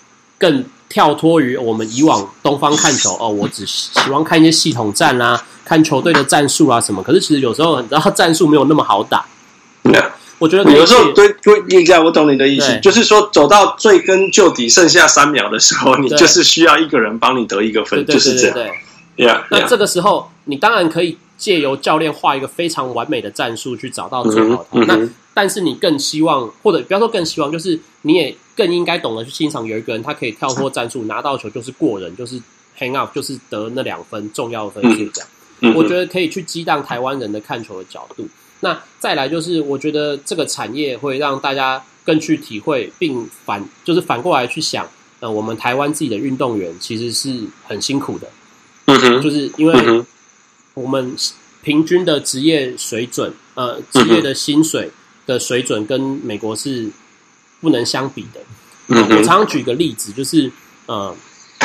[0.41, 7.03] 更跳脱于我们以往东方看球哦，我只喜欢看一些系统战啊，看球队的战术啊什么。
[7.03, 9.23] 可是其实有时候，你知道战术没有那么好打。
[10.39, 18.55] 我觉得有时候对对，应该我懂你的意思，就是说走到最根究底，剩下三秒的时候，你就是需要一个人帮你得一个分，就是这样。
[19.15, 24.67] 对，那这个时候你当然可以借由教练画一个非常完美的战术去找到最好的。
[24.71, 24.97] 嗯、那
[25.33, 28.35] 但是你更希望，或者不要说更希望，就是你也。
[28.53, 32.39] 更应该懂得去欣赏有一个人，他可以跳脱战术，拿到球就是过人，就是
[32.77, 35.09] hang up，就是得那两分重要的分数。
[35.09, 35.29] 这样，
[35.61, 38.27] 嗯、我觉得可以去激荡台湾人的看球的角度。
[38.59, 44.87] 那再来就是，我觉得这个产业会让大家更去体会，并反就是反过来去想，
[45.21, 48.27] 呃，我们台湾自己的运动员其实是很辛苦的。
[48.85, 50.03] 嗯哼，就是因为
[50.75, 51.15] 我们
[51.63, 54.91] 平均的职业水准，呃，职业的薪水
[55.31, 56.89] 的水准跟美国是。
[57.63, 58.41] 不能相比的。
[58.87, 60.51] 嗯，我常常举个例子，就是
[60.87, 61.15] 呃，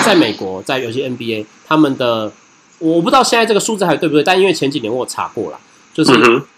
[0.05, 2.31] 在美国，在有些 NBA，他们的
[2.79, 5.59] 我不知道现在这个数字还对不对，但因为前几年我查过了，
[5.94, 6.12] 就是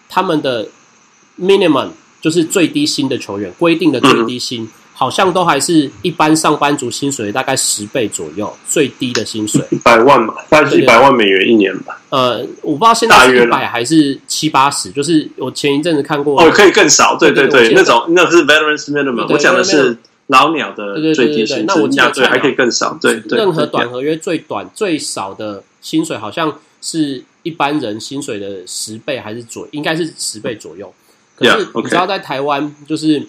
[0.09, 0.66] 他们的
[1.40, 1.90] minimum
[2.21, 4.68] 就是最低薪的球员规定的最低薪。
[4.99, 12.03] 好像都还是一般上班族薪水大概十倍左右，最低的薪水一百万嘛，大概是一百万美元一年吧。
[12.09, 23.39] 呃，我不知道现在是一百还是七八十，就是我前一阵子看过哦，可以更少，对对对，那种那是 veterans minimum，我讲的是老鸟的最低薪资，那我讲对还可以更少，对对。
[23.39, 30.93] 任何短合约最短最少的薪水，好像是一般人薪水的十倍还是左，应该是十倍左右。
[31.37, 33.25] 可是你知道在台湾就是。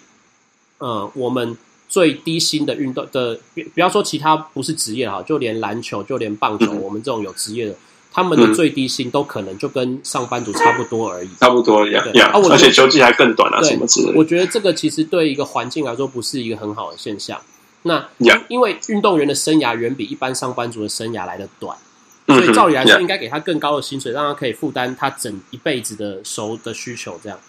[0.80, 3.40] 呃，我们最低薪的运动的，
[3.74, 7.76] 不要说其他不是职业哈，就连篮球，就连棒球，嗯、我们这种有职业的，
[8.12, 14.18] 他们的最低薪都可能就跟上班族差不多而已，差不多呀呀，而且球季还更短啊，什么之类的。
[14.18, 17.40] 我觉得这个其实对一个环境来说不是一个很好的现象。
[17.84, 18.08] 那
[18.50, 21.78] 因为运动员的生涯远比一般上班族的生涯来的短，
[22.28, 27.40] 所以照理来说应该给他更高的薪水，让他可以负担他整一辈子的收的需求，这样。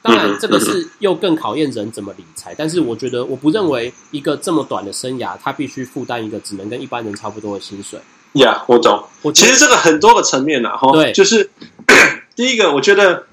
[0.00, 2.54] 当然，这个是又更考验人怎么理财。
[2.56, 7.98] 但是，我觉得我不认为一个这么短的生涯，他必须负担一个只能跟一般人差不多的薪水。
[8.34, 9.02] 呀，我懂。
[9.22, 11.50] 我其实这个很多个层面呢，哈，对，就是
[12.36, 13.26] 第一个，我觉得，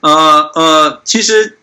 [0.00, 1.58] 呃呃，其实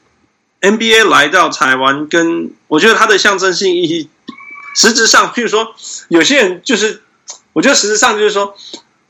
[0.62, 4.10] NBA 来到台湾，跟我觉得它的象征性意义，
[4.76, 5.74] 实质上，譬如说，
[6.10, 7.02] 有些人就是，
[7.54, 8.56] 我觉得实质上就是说，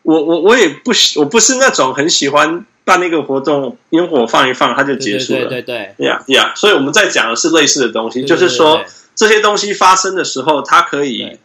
[0.04, 2.66] 我我我也不喜，我不是那种很喜欢。
[2.88, 5.48] 办那个活动，烟火放一放，它就结束了。
[5.48, 8.82] 对对对呀呀，所以我们在讲的是类似的东西，就是说
[9.14, 11.38] 这些东西发生的时候，它可以，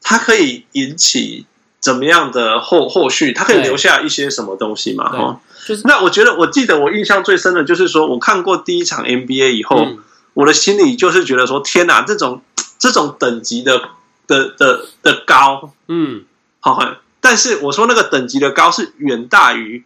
[0.00, 1.44] 它可以引起
[1.80, 3.34] 怎么样的后后续？
[3.34, 5.10] 它可以留下一些什么东西嘛？
[5.10, 9.86] 哈，就是那我觉得，我记得我印象最深的就是说，我看过第一场 NBA 以后，
[10.32, 12.40] 我的心里就是觉得说，天哪，这种
[12.78, 13.82] 这种等级的
[14.26, 16.24] 的的的高，嗯，
[16.60, 19.84] 好，但是我说那个等级的高是远大于。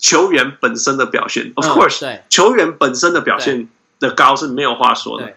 [0.00, 3.68] 球员本身的表现，of course，对，球员本身的表现
[4.00, 5.34] 的高是没有话说的，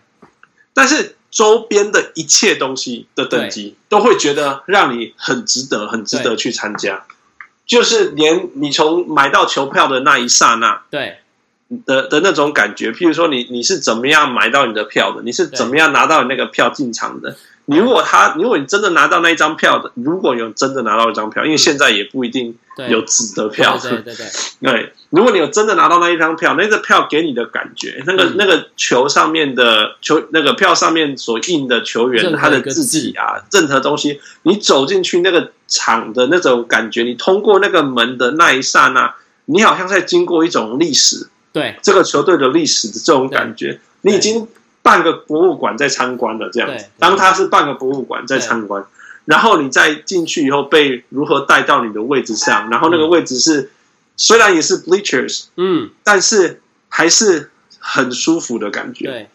[0.73, 7.05] 但是周边的一切东西的等级都会觉得让你很值得，很值得去参加，
[7.67, 11.19] 就是连你从买到球票的那一刹那，对。
[11.87, 17.35] 的的那种感觉，譬如说你你是怎么样买到你的票的，你是怎么样拿到你那个票进场的。
[17.65, 22.57] 你如果他，如果你真的拿到那一张票的，如果有真的拿到一张票，因为现在也不一定
[22.89, 24.27] 有纸的票，对对对，对，
[24.59, 24.93] 对。
[25.11, 41.77] 如果你有真的拿到那一张票，那个票给你的感觉，那个那个球上面的球，那个票上面所印的球员他的字迹啊，任何东西，你走进去那个场的那种感觉，你通过那个门的那一刹那，你好像在经过一种历史，对。
[41.81, 44.49] 这个球队的历史的这种感觉，你已经。
[44.83, 48.85] 半个博物馆在参观的这样子，当它是半个博物馆在参观，
[49.23, 53.71] 然后你再进去以后被如何带到你的位置上，然后那个位置是
[54.17, 57.49] 虽然也是 bleachers，嗯，但是还是
[57.79, 59.29] 很舒服的感觉，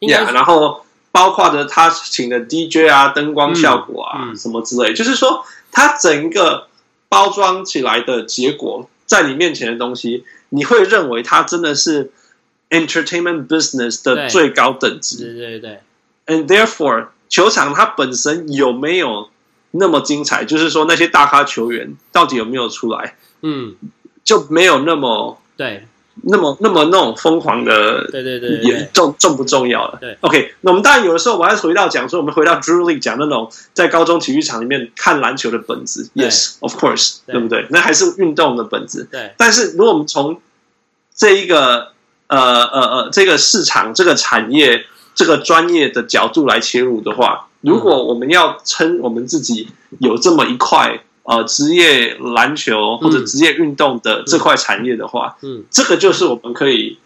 [0.00, 6.68] 对，呀，然后包括着他请的 DJ 啊、灯光效果啊什么之类，就是说他整个
[7.10, 12.12] 包装起来的结果，在你面前的东西，你会认为它真的是。
[12.70, 15.80] Entertainment business 的最高等级，对对对
[16.26, 19.28] ，and therefore 球场它本身有没有
[19.70, 20.44] 那么精彩？
[20.44, 23.16] 就是说那些大咖球员到底有没有出来？
[23.42, 23.76] 嗯，
[24.24, 25.86] 就没有那么对，
[26.22, 29.98] 那么那么那种疯狂的，对对对，也重重不重要了？
[30.00, 37.66] 对，OK，那我们当然有的时候我还是回到讲说，我们回到 Drew League 讲那种在高中体育场里面看篮球的本质，Yes，of course，对不对？
[37.70, 39.04] 那还是运动的本质。
[39.04, 40.40] 对，但是如果我们从
[41.14, 41.92] 这一个
[42.28, 49.68] 呃呃呃，这个市场、这个产业、这个专业的角度来切入的话，如果我们要称我们自己
[50.00, 56.98] 有这么一块呃职业篮球或者职业运动的这块产业的话，嗯，这个就是我们可以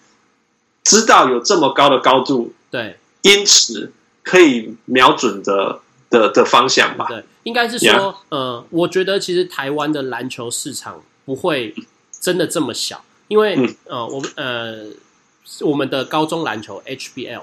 [0.84, 3.92] 知道有这么高的高度，对，因此
[4.22, 7.06] 可以瞄准的的的方向吧。
[7.08, 11.74] 对，应该是说，呃，我觉得其实台湾的篮球市场不会
[12.20, 13.56] 真的这么小，因为
[13.86, 14.86] 呃，我们呃，
[15.62, 17.42] 我们的高中篮球 HBL。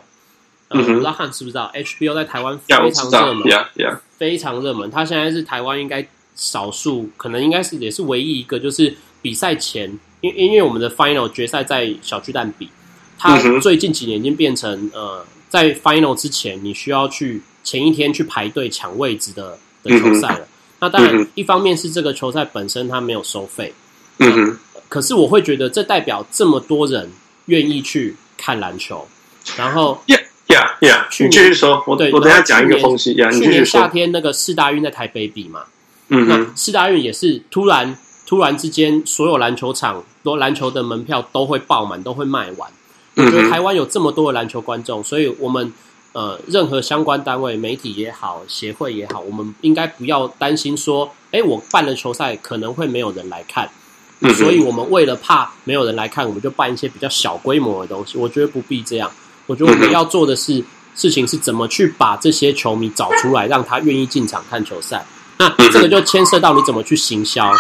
[0.70, 3.98] 嗯，不知道汉知不知道 HBL 在台湾非常热门，yeah, yeah.
[4.18, 4.92] 非常热门。
[4.92, 12.68] 他现在是台湾应该少数，可能应该是也是唯一一个，就是比赛前，因因为我们的 Final 决赛在小巨蛋比，
[13.18, 20.46] 他最近几年已经变成呃，在 Final 之前，你需要去前一天去排队抢位置的的球赛了。
[20.82, 23.74] 那当然，一方面是这个球赛本身它没有收费，
[24.20, 27.10] 嗯哼，可是我会觉得这代表这么多人
[27.48, 29.06] 愿意去看篮球，
[29.58, 30.02] 然后。
[30.08, 30.22] Yeah.
[30.48, 33.14] 呀呀，你继续说，我对我等下讲一个东西。
[33.16, 35.66] 呀，去年夏天那个四大运在台北比嘛，
[36.08, 42.72] 嗯，那四大运也是突然突然之间，所有篮球场、都篮球的门票都会爆满，都会卖完。
[43.16, 45.74] 我觉得台湾有这么多的篮球观众，所以我们
[46.14, 53.70] 呃，任何相关单位、媒体也好、协会也好，我们应该不要担心说，哎，我办了球赛可能会没有人来看，
[54.36, 58.18] 所以我们为了怕没有人来看，我们就办一些比较小规模的东西。
[58.18, 59.12] 我觉得不必这样。
[59.46, 60.64] 我觉得我们要做的是
[60.96, 65.06] 事情是怎么去把这些球迷找出来，让他愿意进场看球赛。
[65.38, 67.52] 那这个就牵涉到你怎么去行销。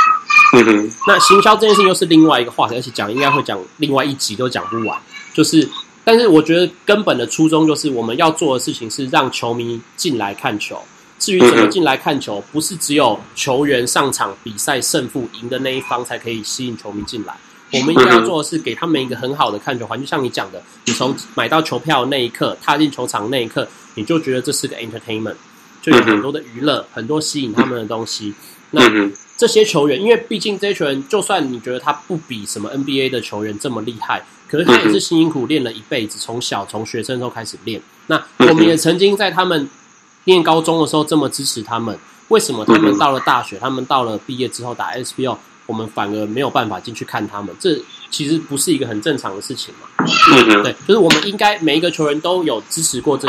[1.07, 4.99] 那行销这件事情又是另外一个话题，而且讲应该会讲另外一集都讲不完。
[5.33, 5.69] 就是，
[6.03, 10.81] 但是我觉得根本的初衷就是我们要做的事情是让球迷进来看球。
[11.19, 17.35] 至于怎么进来看球，不是只有球员上场比赛胜负赢的那一方才可以吸引球迷进来。
[17.73, 25.35] 我们应该要做的是给他们一个很好的看球环境，就像你讲的，你从买到球票那一刻，踏进球场那一刻，你就觉得这是个 entertainment，
[25.81, 28.33] 就有很多的娱乐，很多吸引他们的东西。
[28.71, 28.81] 那
[29.35, 37.81] 这些球员，因为毕竟这些球员，就算你觉得他不比什么 NBA 的球员这么厉害，可是他也是辛辛苦练了一辈子，从小从学生时候开始练。
[38.07, 39.69] 那我们也曾经在他们
[40.27, 41.97] 念高中的时候这么支持他们，
[42.27, 45.37] 为什么他们到了大学，他们到了毕业之后打 SBL？
[45.65, 47.77] 我们反而没有办法进去看他们，这
[48.09, 50.05] 其实不是一个很正常的事情嘛？
[50.63, 53.27] 对，就是我们应该每一个球员都有支持过这，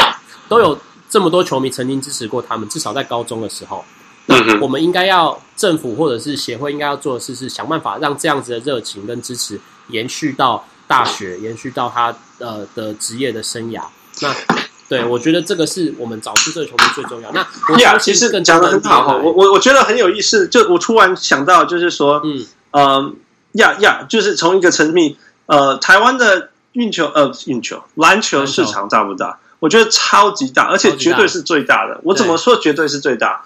[0.48, 0.78] 都有
[1.08, 3.84] 这么多球迷曾经支持过他们，至少在高中的时候。
[4.26, 13.82] 那我们应该要政府或者是协会应该要做的事是想办法让这样子的热情跟支持延续到大学，延续到他呃的职业的生涯。
[14.20, 14.67] 那。
[14.88, 17.30] 对，我觉得这个是我们找出这个球迷最重要。
[17.32, 20.48] 那呀，其实讲的很好哈，我我我觉得很有意思。
[20.48, 23.12] 就我突然想到，就是说，嗯呃
[23.52, 25.14] 呀呀，就是从一个层面，
[25.44, 29.38] 呃，台湾的运球呃运球篮球市场大不大？
[29.58, 32.00] 我觉得超级大，而且绝对是最大的。
[32.04, 33.44] 我怎么说绝对是最大？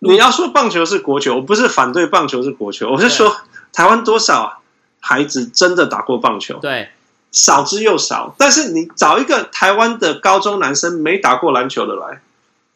[0.00, 3.36] 你要说棒球是国球，我不是反对棒球是国球，我是说
[3.72, 4.60] 台湾多少
[4.98, 6.58] 孩子真的打过棒球？
[6.60, 6.88] 对。
[7.34, 12.20] 少之又少，但是你找一个台湾的高中男生没打过篮球的来，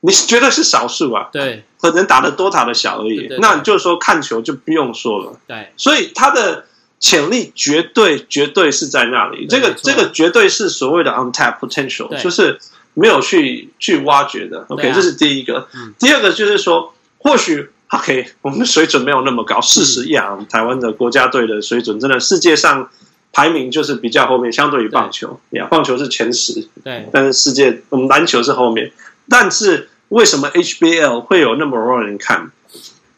[0.01, 1.29] 你觉得是少数啊？
[1.31, 3.19] 对，可能打的多打的小而已。
[3.19, 5.39] 对对对，那你就是说看球就不用说了。
[5.47, 6.65] 对，所以他的
[6.99, 9.47] 潜力绝对绝对是在那里。
[9.47, 12.59] 这个这个绝对是所谓的 untapped potential，就是
[12.95, 14.67] 没有去去挖掘的。
[14.71, 15.69] OK，这是第一个。
[15.73, 19.61] 嗯、第二个就是说，或许 OK，我们的水准没有那么高。
[19.61, 22.91] 事实一样，台湾的国家队的水准真的世界上。
[23.33, 28.91] 排名就是比较后面，相对于棒球，呀，棒球是前十，对，但是世界我们篮球是后面。
[29.29, 32.51] 但是为什么 HBL 会有那么多人看？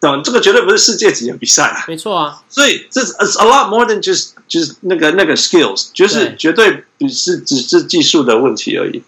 [0.00, 2.42] 对，这个绝对不是世界级的比赛啊，没错啊。
[2.48, 9.02] 所以这是 a lot more than just 就是那个那个 skills，就是绝对不是只是技术的问题而已。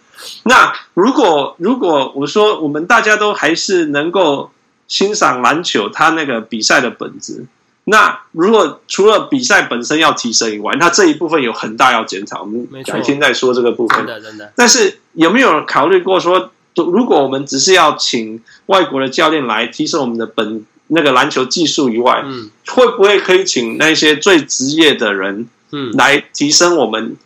[0.45, 4.51] 那如果如果我说我们大家都还是能够
[4.87, 7.47] 欣赏篮球，它那个比赛的本质。
[7.85, 12.43] 那如果除了比赛本身要提升以外，那这一部分有很大要检讨。
[12.43, 13.99] 我们改天再说这个部分。
[13.99, 14.53] 真的，真的。
[14.55, 27.17] 但是有没有考虑过说，如果我们只是要请外国的教练来提升我们的本那个篮球技术以外，嗯，会不会可以请那些最职业的人，嗯，来提升我们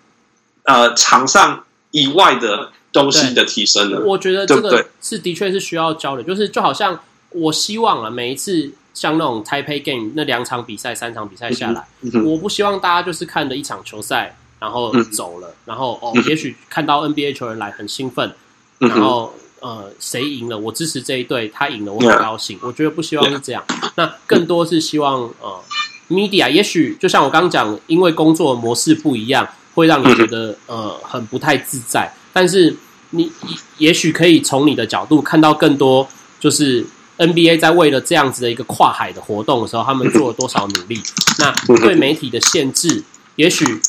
[0.62, 4.00] 呃场上以外的东西的提升呢？
[4.04, 6.98] 我觉得这个是的确是需要教的，就是就好像
[7.36, 8.72] 我希望啊，每一次。
[8.96, 18.32] 像那种 Taipei Game 那两场比赛、三场比赛下来，嗯嗯、我不希望大家就是看了一场球赛，然后走了，嗯、然后哦，也许看到 NBA 球员来很兴奋，
[18.80, 22.56] 嗯、然后呃，谁赢了，我支持这一队，他赢了，我很高兴。
[22.56, 25.62] 嗯、我觉得不希望是这样，嗯、那更多是希望呃
[26.08, 32.74] ，Media 也许就像我刚刚讲，因为工作模式不一样，会让你觉得呃很不太自在，但是。
[33.10, 33.30] 你
[33.78, 36.06] 也许可以从你的角度看到更多，
[36.40, 36.84] 就是
[37.18, 41.00] NBA 在为了这样子的一个跨海的活动的时候，他们做了多少努力。
[41.38, 43.02] 那对媒体的限制，
[43.36, 43.80] 也许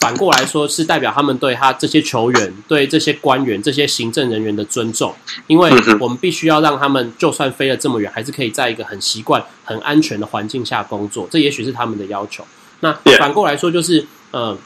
[0.00, 5.14] 反过来说是代表他们对他这些球员、对这些官员、这些行政人员的尊重，
[5.46, 5.70] 因为
[6.00, 11.28] 我们必须要让他们就算飞了这么远，还是可以在一个很习惯、很安全的环境下工作。
[11.30, 12.44] 这也许是他们的要求。
[12.80, 14.56] 那反过来说，就是呃。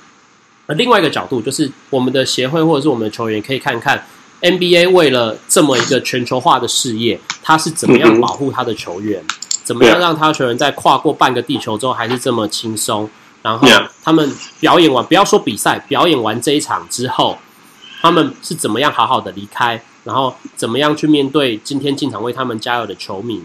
[0.68, 4.02] 另外一个角度就是，我们的协会或者是我们的球员可以看看
[4.44, 9.24] NBA 为了这么一个全球化的事业，他是怎么样保护他的球员，
[9.64, 13.08] 怎么样让他的球员在跨过半个地球之后还是这么轻松。
[13.40, 13.66] 然后
[14.02, 14.30] 他们
[14.60, 17.38] 表演完，不要说比赛，表演完这一场之后，
[18.02, 23.42] 他们是怎么样好好的离开，然后怎么样去面对今天进场为他们加油的球迷。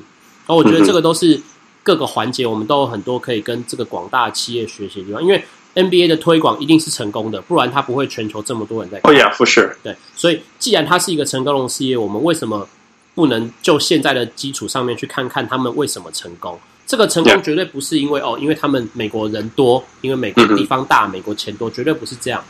[0.48, 1.42] 而我觉得这个都是
[1.82, 5.42] 各个环节，我们都有很多可以跟这个广大企业学习的地方，因为。
[5.80, 9.10] NBA 的推广一定是成功的，不然它不会全球这么多人在看。
[9.10, 9.74] Oh yeah, for sure.
[9.82, 12.68] 对，所以既然它是一个成功的事业，我们为什么
[13.16, 16.60] 不能就现在的基础上面去看看他们为什么成功？
[16.86, 21.14] 这个成功绝对不是因为.哦，因为他们美国人多，因为美国地方大，mm hmm.
[21.14, 22.44] 美国钱多，绝对不是这样。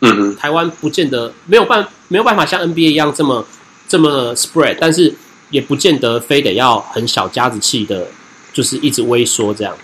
[0.00, 0.36] 嗯嗯、mm，hmm.
[0.36, 3.46] 台湾不见得没有办没有办法像 NBA 一样这么
[3.88, 5.14] 这么 spread，但是
[5.50, 8.08] 也不见得非得要很小家子气的，
[8.52, 9.74] 就是一直微缩这样。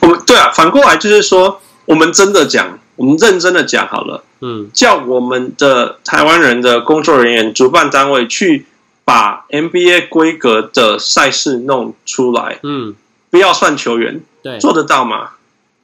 [0.00, 1.60] 我们对啊，反过来就是说。
[1.90, 8.66] 我们真的讲，我们认真的讲好了，嗯，叫我们的台湾人的工作人员、主办单位去
[9.04, 12.94] 把 NBA 规格的赛事弄出来，嗯，
[13.28, 15.30] 不要算球员，对，做得到吗？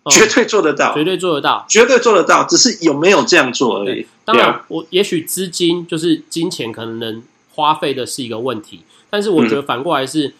[0.04, 4.07] 哦、绝对做得到，绝对做得到，绝对做得到，只是有没有这样做而已。
[4.24, 10.28] 当然，我也许资金就是金钱可能花费的是一个问题，但是我觉得反过来是。
[10.28, 10.32] 嗯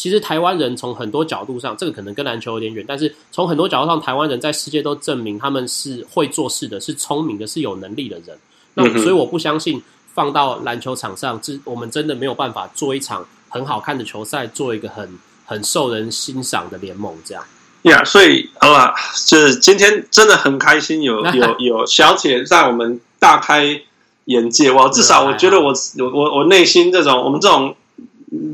[0.00, 8.38] 其实台湾人从很多角度上，这个可能跟篮球有点远，但是从很多角度上，台湾人在世界都证明他们是会做事的，是聪明的，是有能力的人。
[8.72, 9.82] 那所以我不相信
[10.14, 17.44] 放到篮球场上，这我们真的没有办法做一场很好看的球赛，做一个很很受人欣赏的联盟这样。
[17.82, 18.94] 呀，yeah, 所以好了，
[19.26, 23.82] 就是今天真的很开心有， 有有有小姐在我们大开
[24.24, 24.72] 眼界。
[24.72, 27.76] 我至少我觉得我我我我内心这种我们这种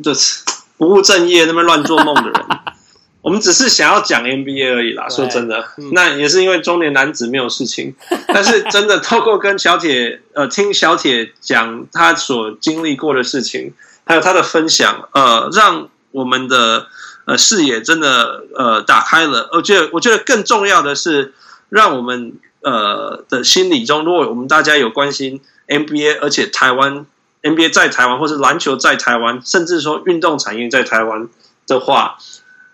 [0.03, 0.43] 就是。
[0.79, 2.47] 不务正业、那么乱做梦的人，
[3.23, 5.09] 我们只是想要讲 NBA 而已啦。
[5.09, 7.95] 说真的，嗯、那也是因为中年男子没有事情。
[8.29, 13.73] 但是真的透过跟小铁呃听小铁讲他所经历过的事情，
[14.05, 16.87] 还有他的分享，呃，让我们的
[17.25, 19.49] 呃视野真的呃打开了。
[19.53, 21.35] 我觉得我觉得更重要的是，
[21.69, 27.07] 让我们呃的心理中，如果我们大家有关心 NBA，而且台湾。
[27.47, 31.29] NBA 在台湾，或是篮球在台湾，甚至说运动产业在台湾
[31.67, 32.19] 的话，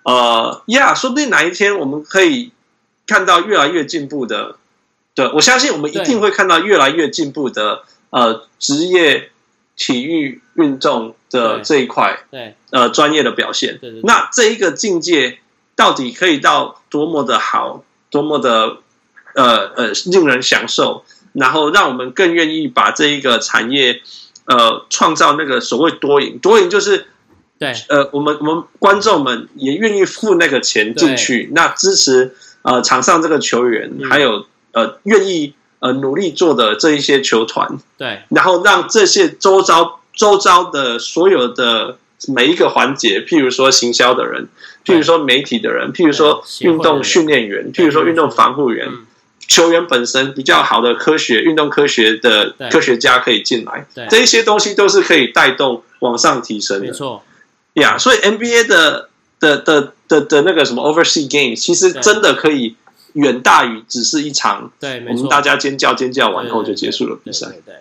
[0.02, 2.52] 呃，呀，说不定哪一天我们可以
[3.06, 4.56] 看到越来越进步的，
[5.14, 9.30] 对，我相信我们一定会看到越来越进步的，呃，职业
[9.76, 13.78] 体育运动的这一块，对，呃，专业的表现。
[13.78, 15.38] 对对对，那这一个境界
[15.76, 18.78] 到底可以到多么的好，多么的
[19.34, 24.02] 呃呃令人享受，然后让我们更愿意把这一个产业。
[24.45, 27.07] 呃，创造那个所谓多赢，多赢就是，
[27.59, 44.49] 对，呃，我们我们观众们也愿意付那个钱进去，那支持呃场上这个球员，嗯、还有呃愿意呃努力做的这一些球团，对，然后让这些周遭周遭的所有的每一个环节，譬如说行销的人，
[44.84, 48.88] 譬如说媒体的人，譬如说运动训练员，譬如说运动防护员。
[48.90, 49.07] 嗯
[49.49, 56.86] 球员本身比较好的科学运动科学的科学家可以进来，这一些东西都是可以带动往上提升的。
[56.86, 57.22] 没错，
[57.74, 59.09] 呀，所以 NBA 的
[59.40, 62.76] 的的的的那个什么 Overseas Games，其实真的可以
[63.14, 67.49] 远大于只是一场，对，我们大家尖叫尖叫完后就结束了比赛。
[67.66, 67.74] 对。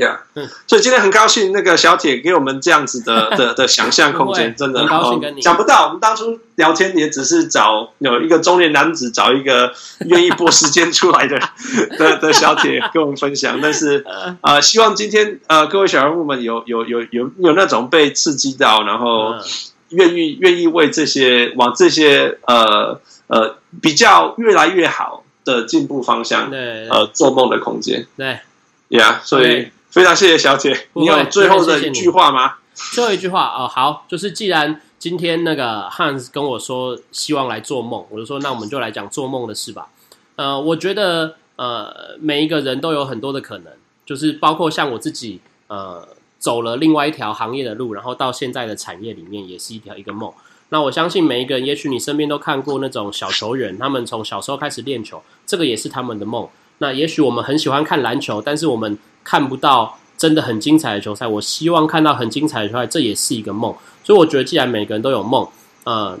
[0.00, 5.42] Yeah，嗯，所以今天很高兴，那个小铁给我们这样子的 的的想象空间，真的，高兴跟你。
[5.42, 9.74] 想不到，我们当初聊天也只是找有一个中年男子，找一个
[10.06, 11.38] 愿意拨时间出来的
[11.98, 13.60] 的的小铁跟我们分享。
[13.60, 14.02] 但是，
[14.40, 19.34] 呃，希望今天呃各位小人物们有有有有有那种被刺激到，然后
[19.90, 28.06] 愿意愿意为这些往这些呃呃比较越来越好的进步方向，对，呃做梦的空间。
[28.16, 28.38] 对
[28.88, 29.68] ，Yeah，所以。
[29.90, 32.54] 非常谢谢小姐，你有最后的一句话吗？
[32.94, 39.88] 最后一句话哦，好，就是既然今天那个 Hans 跟我说希望来做梦，我就说那我们就来讲做梦的事吧。
[40.36, 43.72] 呃，我觉得呃每一个人都有很多的可能，
[44.06, 46.06] 就是包括像我自己呃
[46.38, 50.32] 走了另外一条行业的路，然后到现在的产业里面也是一条一个梦。
[50.68, 56.48] 那我相信每一个人，也许你身边都看过那种小球员，他们从小时候开始练球，这个也是他们的梦。
[56.78, 58.96] 那也许我们很喜欢看篮球，但是我们
[59.30, 63.72] 看不到真的很精彩的球赛，我希望看到很精彩的球赛，这也是一个梦。
[64.02, 65.46] 所以我觉得，既然每个人都有梦，
[65.84, 66.18] 呃，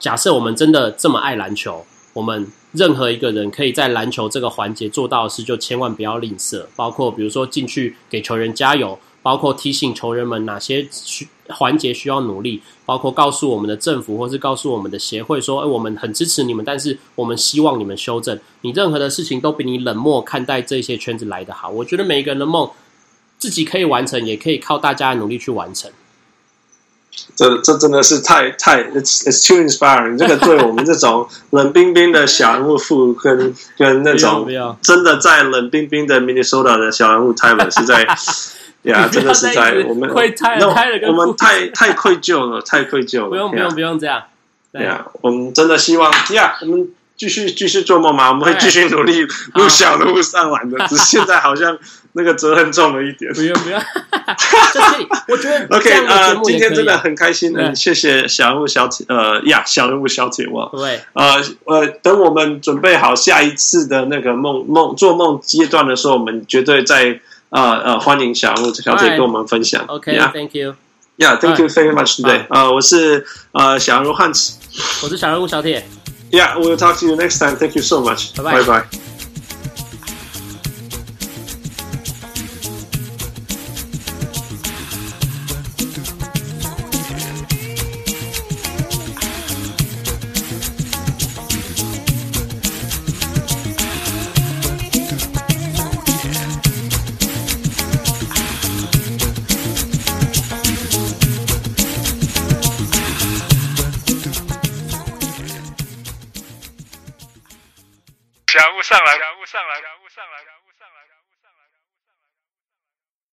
[0.00, 6.64] 假设我们真的这么爱篮球，我们任何一个人可以在篮球这个环节做到的事，就千万不要吝啬。
[6.74, 18.38] 包括比如说进去给球员加油，包括提醒球员们哪些需环节需要努力，包括告诉我们的政府或是告诉我们的协会说，哎，我们很支持你们，但是我们希望你们修正。
[18.62, 21.68] 你任何的事情都比你冷漠看待这些圈子来的好。
[21.70, 22.68] 我觉得每一个人的梦。
[23.38, 25.90] 自己可以完成，也可以靠大家的努力去完成。
[27.34, 30.16] 这这真的是太太，it's it's too inspiring。
[30.16, 34.46] 这个对我们这种 冷冰冰的小人物富跟跟那种
[34.80, 38.06] 真的在冷冰冰的 Minnesota 的小人物 Tyler 是在
[38.82, 43.28] 呀，真的是在我们那我们太太愧疚了，太愧疚了。
[43.28, 44.22] 不用不用不用这样。
[44.72, 49.22] 对呀，我们真的希望呀，我们继续继续做梦嘛，我们会继续努力
[49.54, 50.86] 录小人物上完的。
[50.88, 51.78] 只是现在好像。
[52.14, 53.80] 那个责任重了一点，不用不用，
[54.74, 67.18] 就是我觉得 OK 啊，今天真的很开心，嗯，谢谢小人物小姐，呃呀，小人物小姐哇，对，呃呃，等我们准备好下一次的那个梦梦做梦阶段的时候，我们绝对在
[67.52, 69.84] 呃呃欢迎小人物小姐跟我们分享。
[69.86, 72.46] OK，Thank you，Yeah，Thank you very much today。
[72.48, 74.54] 啊，我是呃小人物汉子，
[75.02, 75.84] 我是小人物小铁。
[76.30, 77.56] Yeah，we'll talk to you next time。
[77.56, 78.42] Thank you so much。
[78.42, 79.11] 拜拜。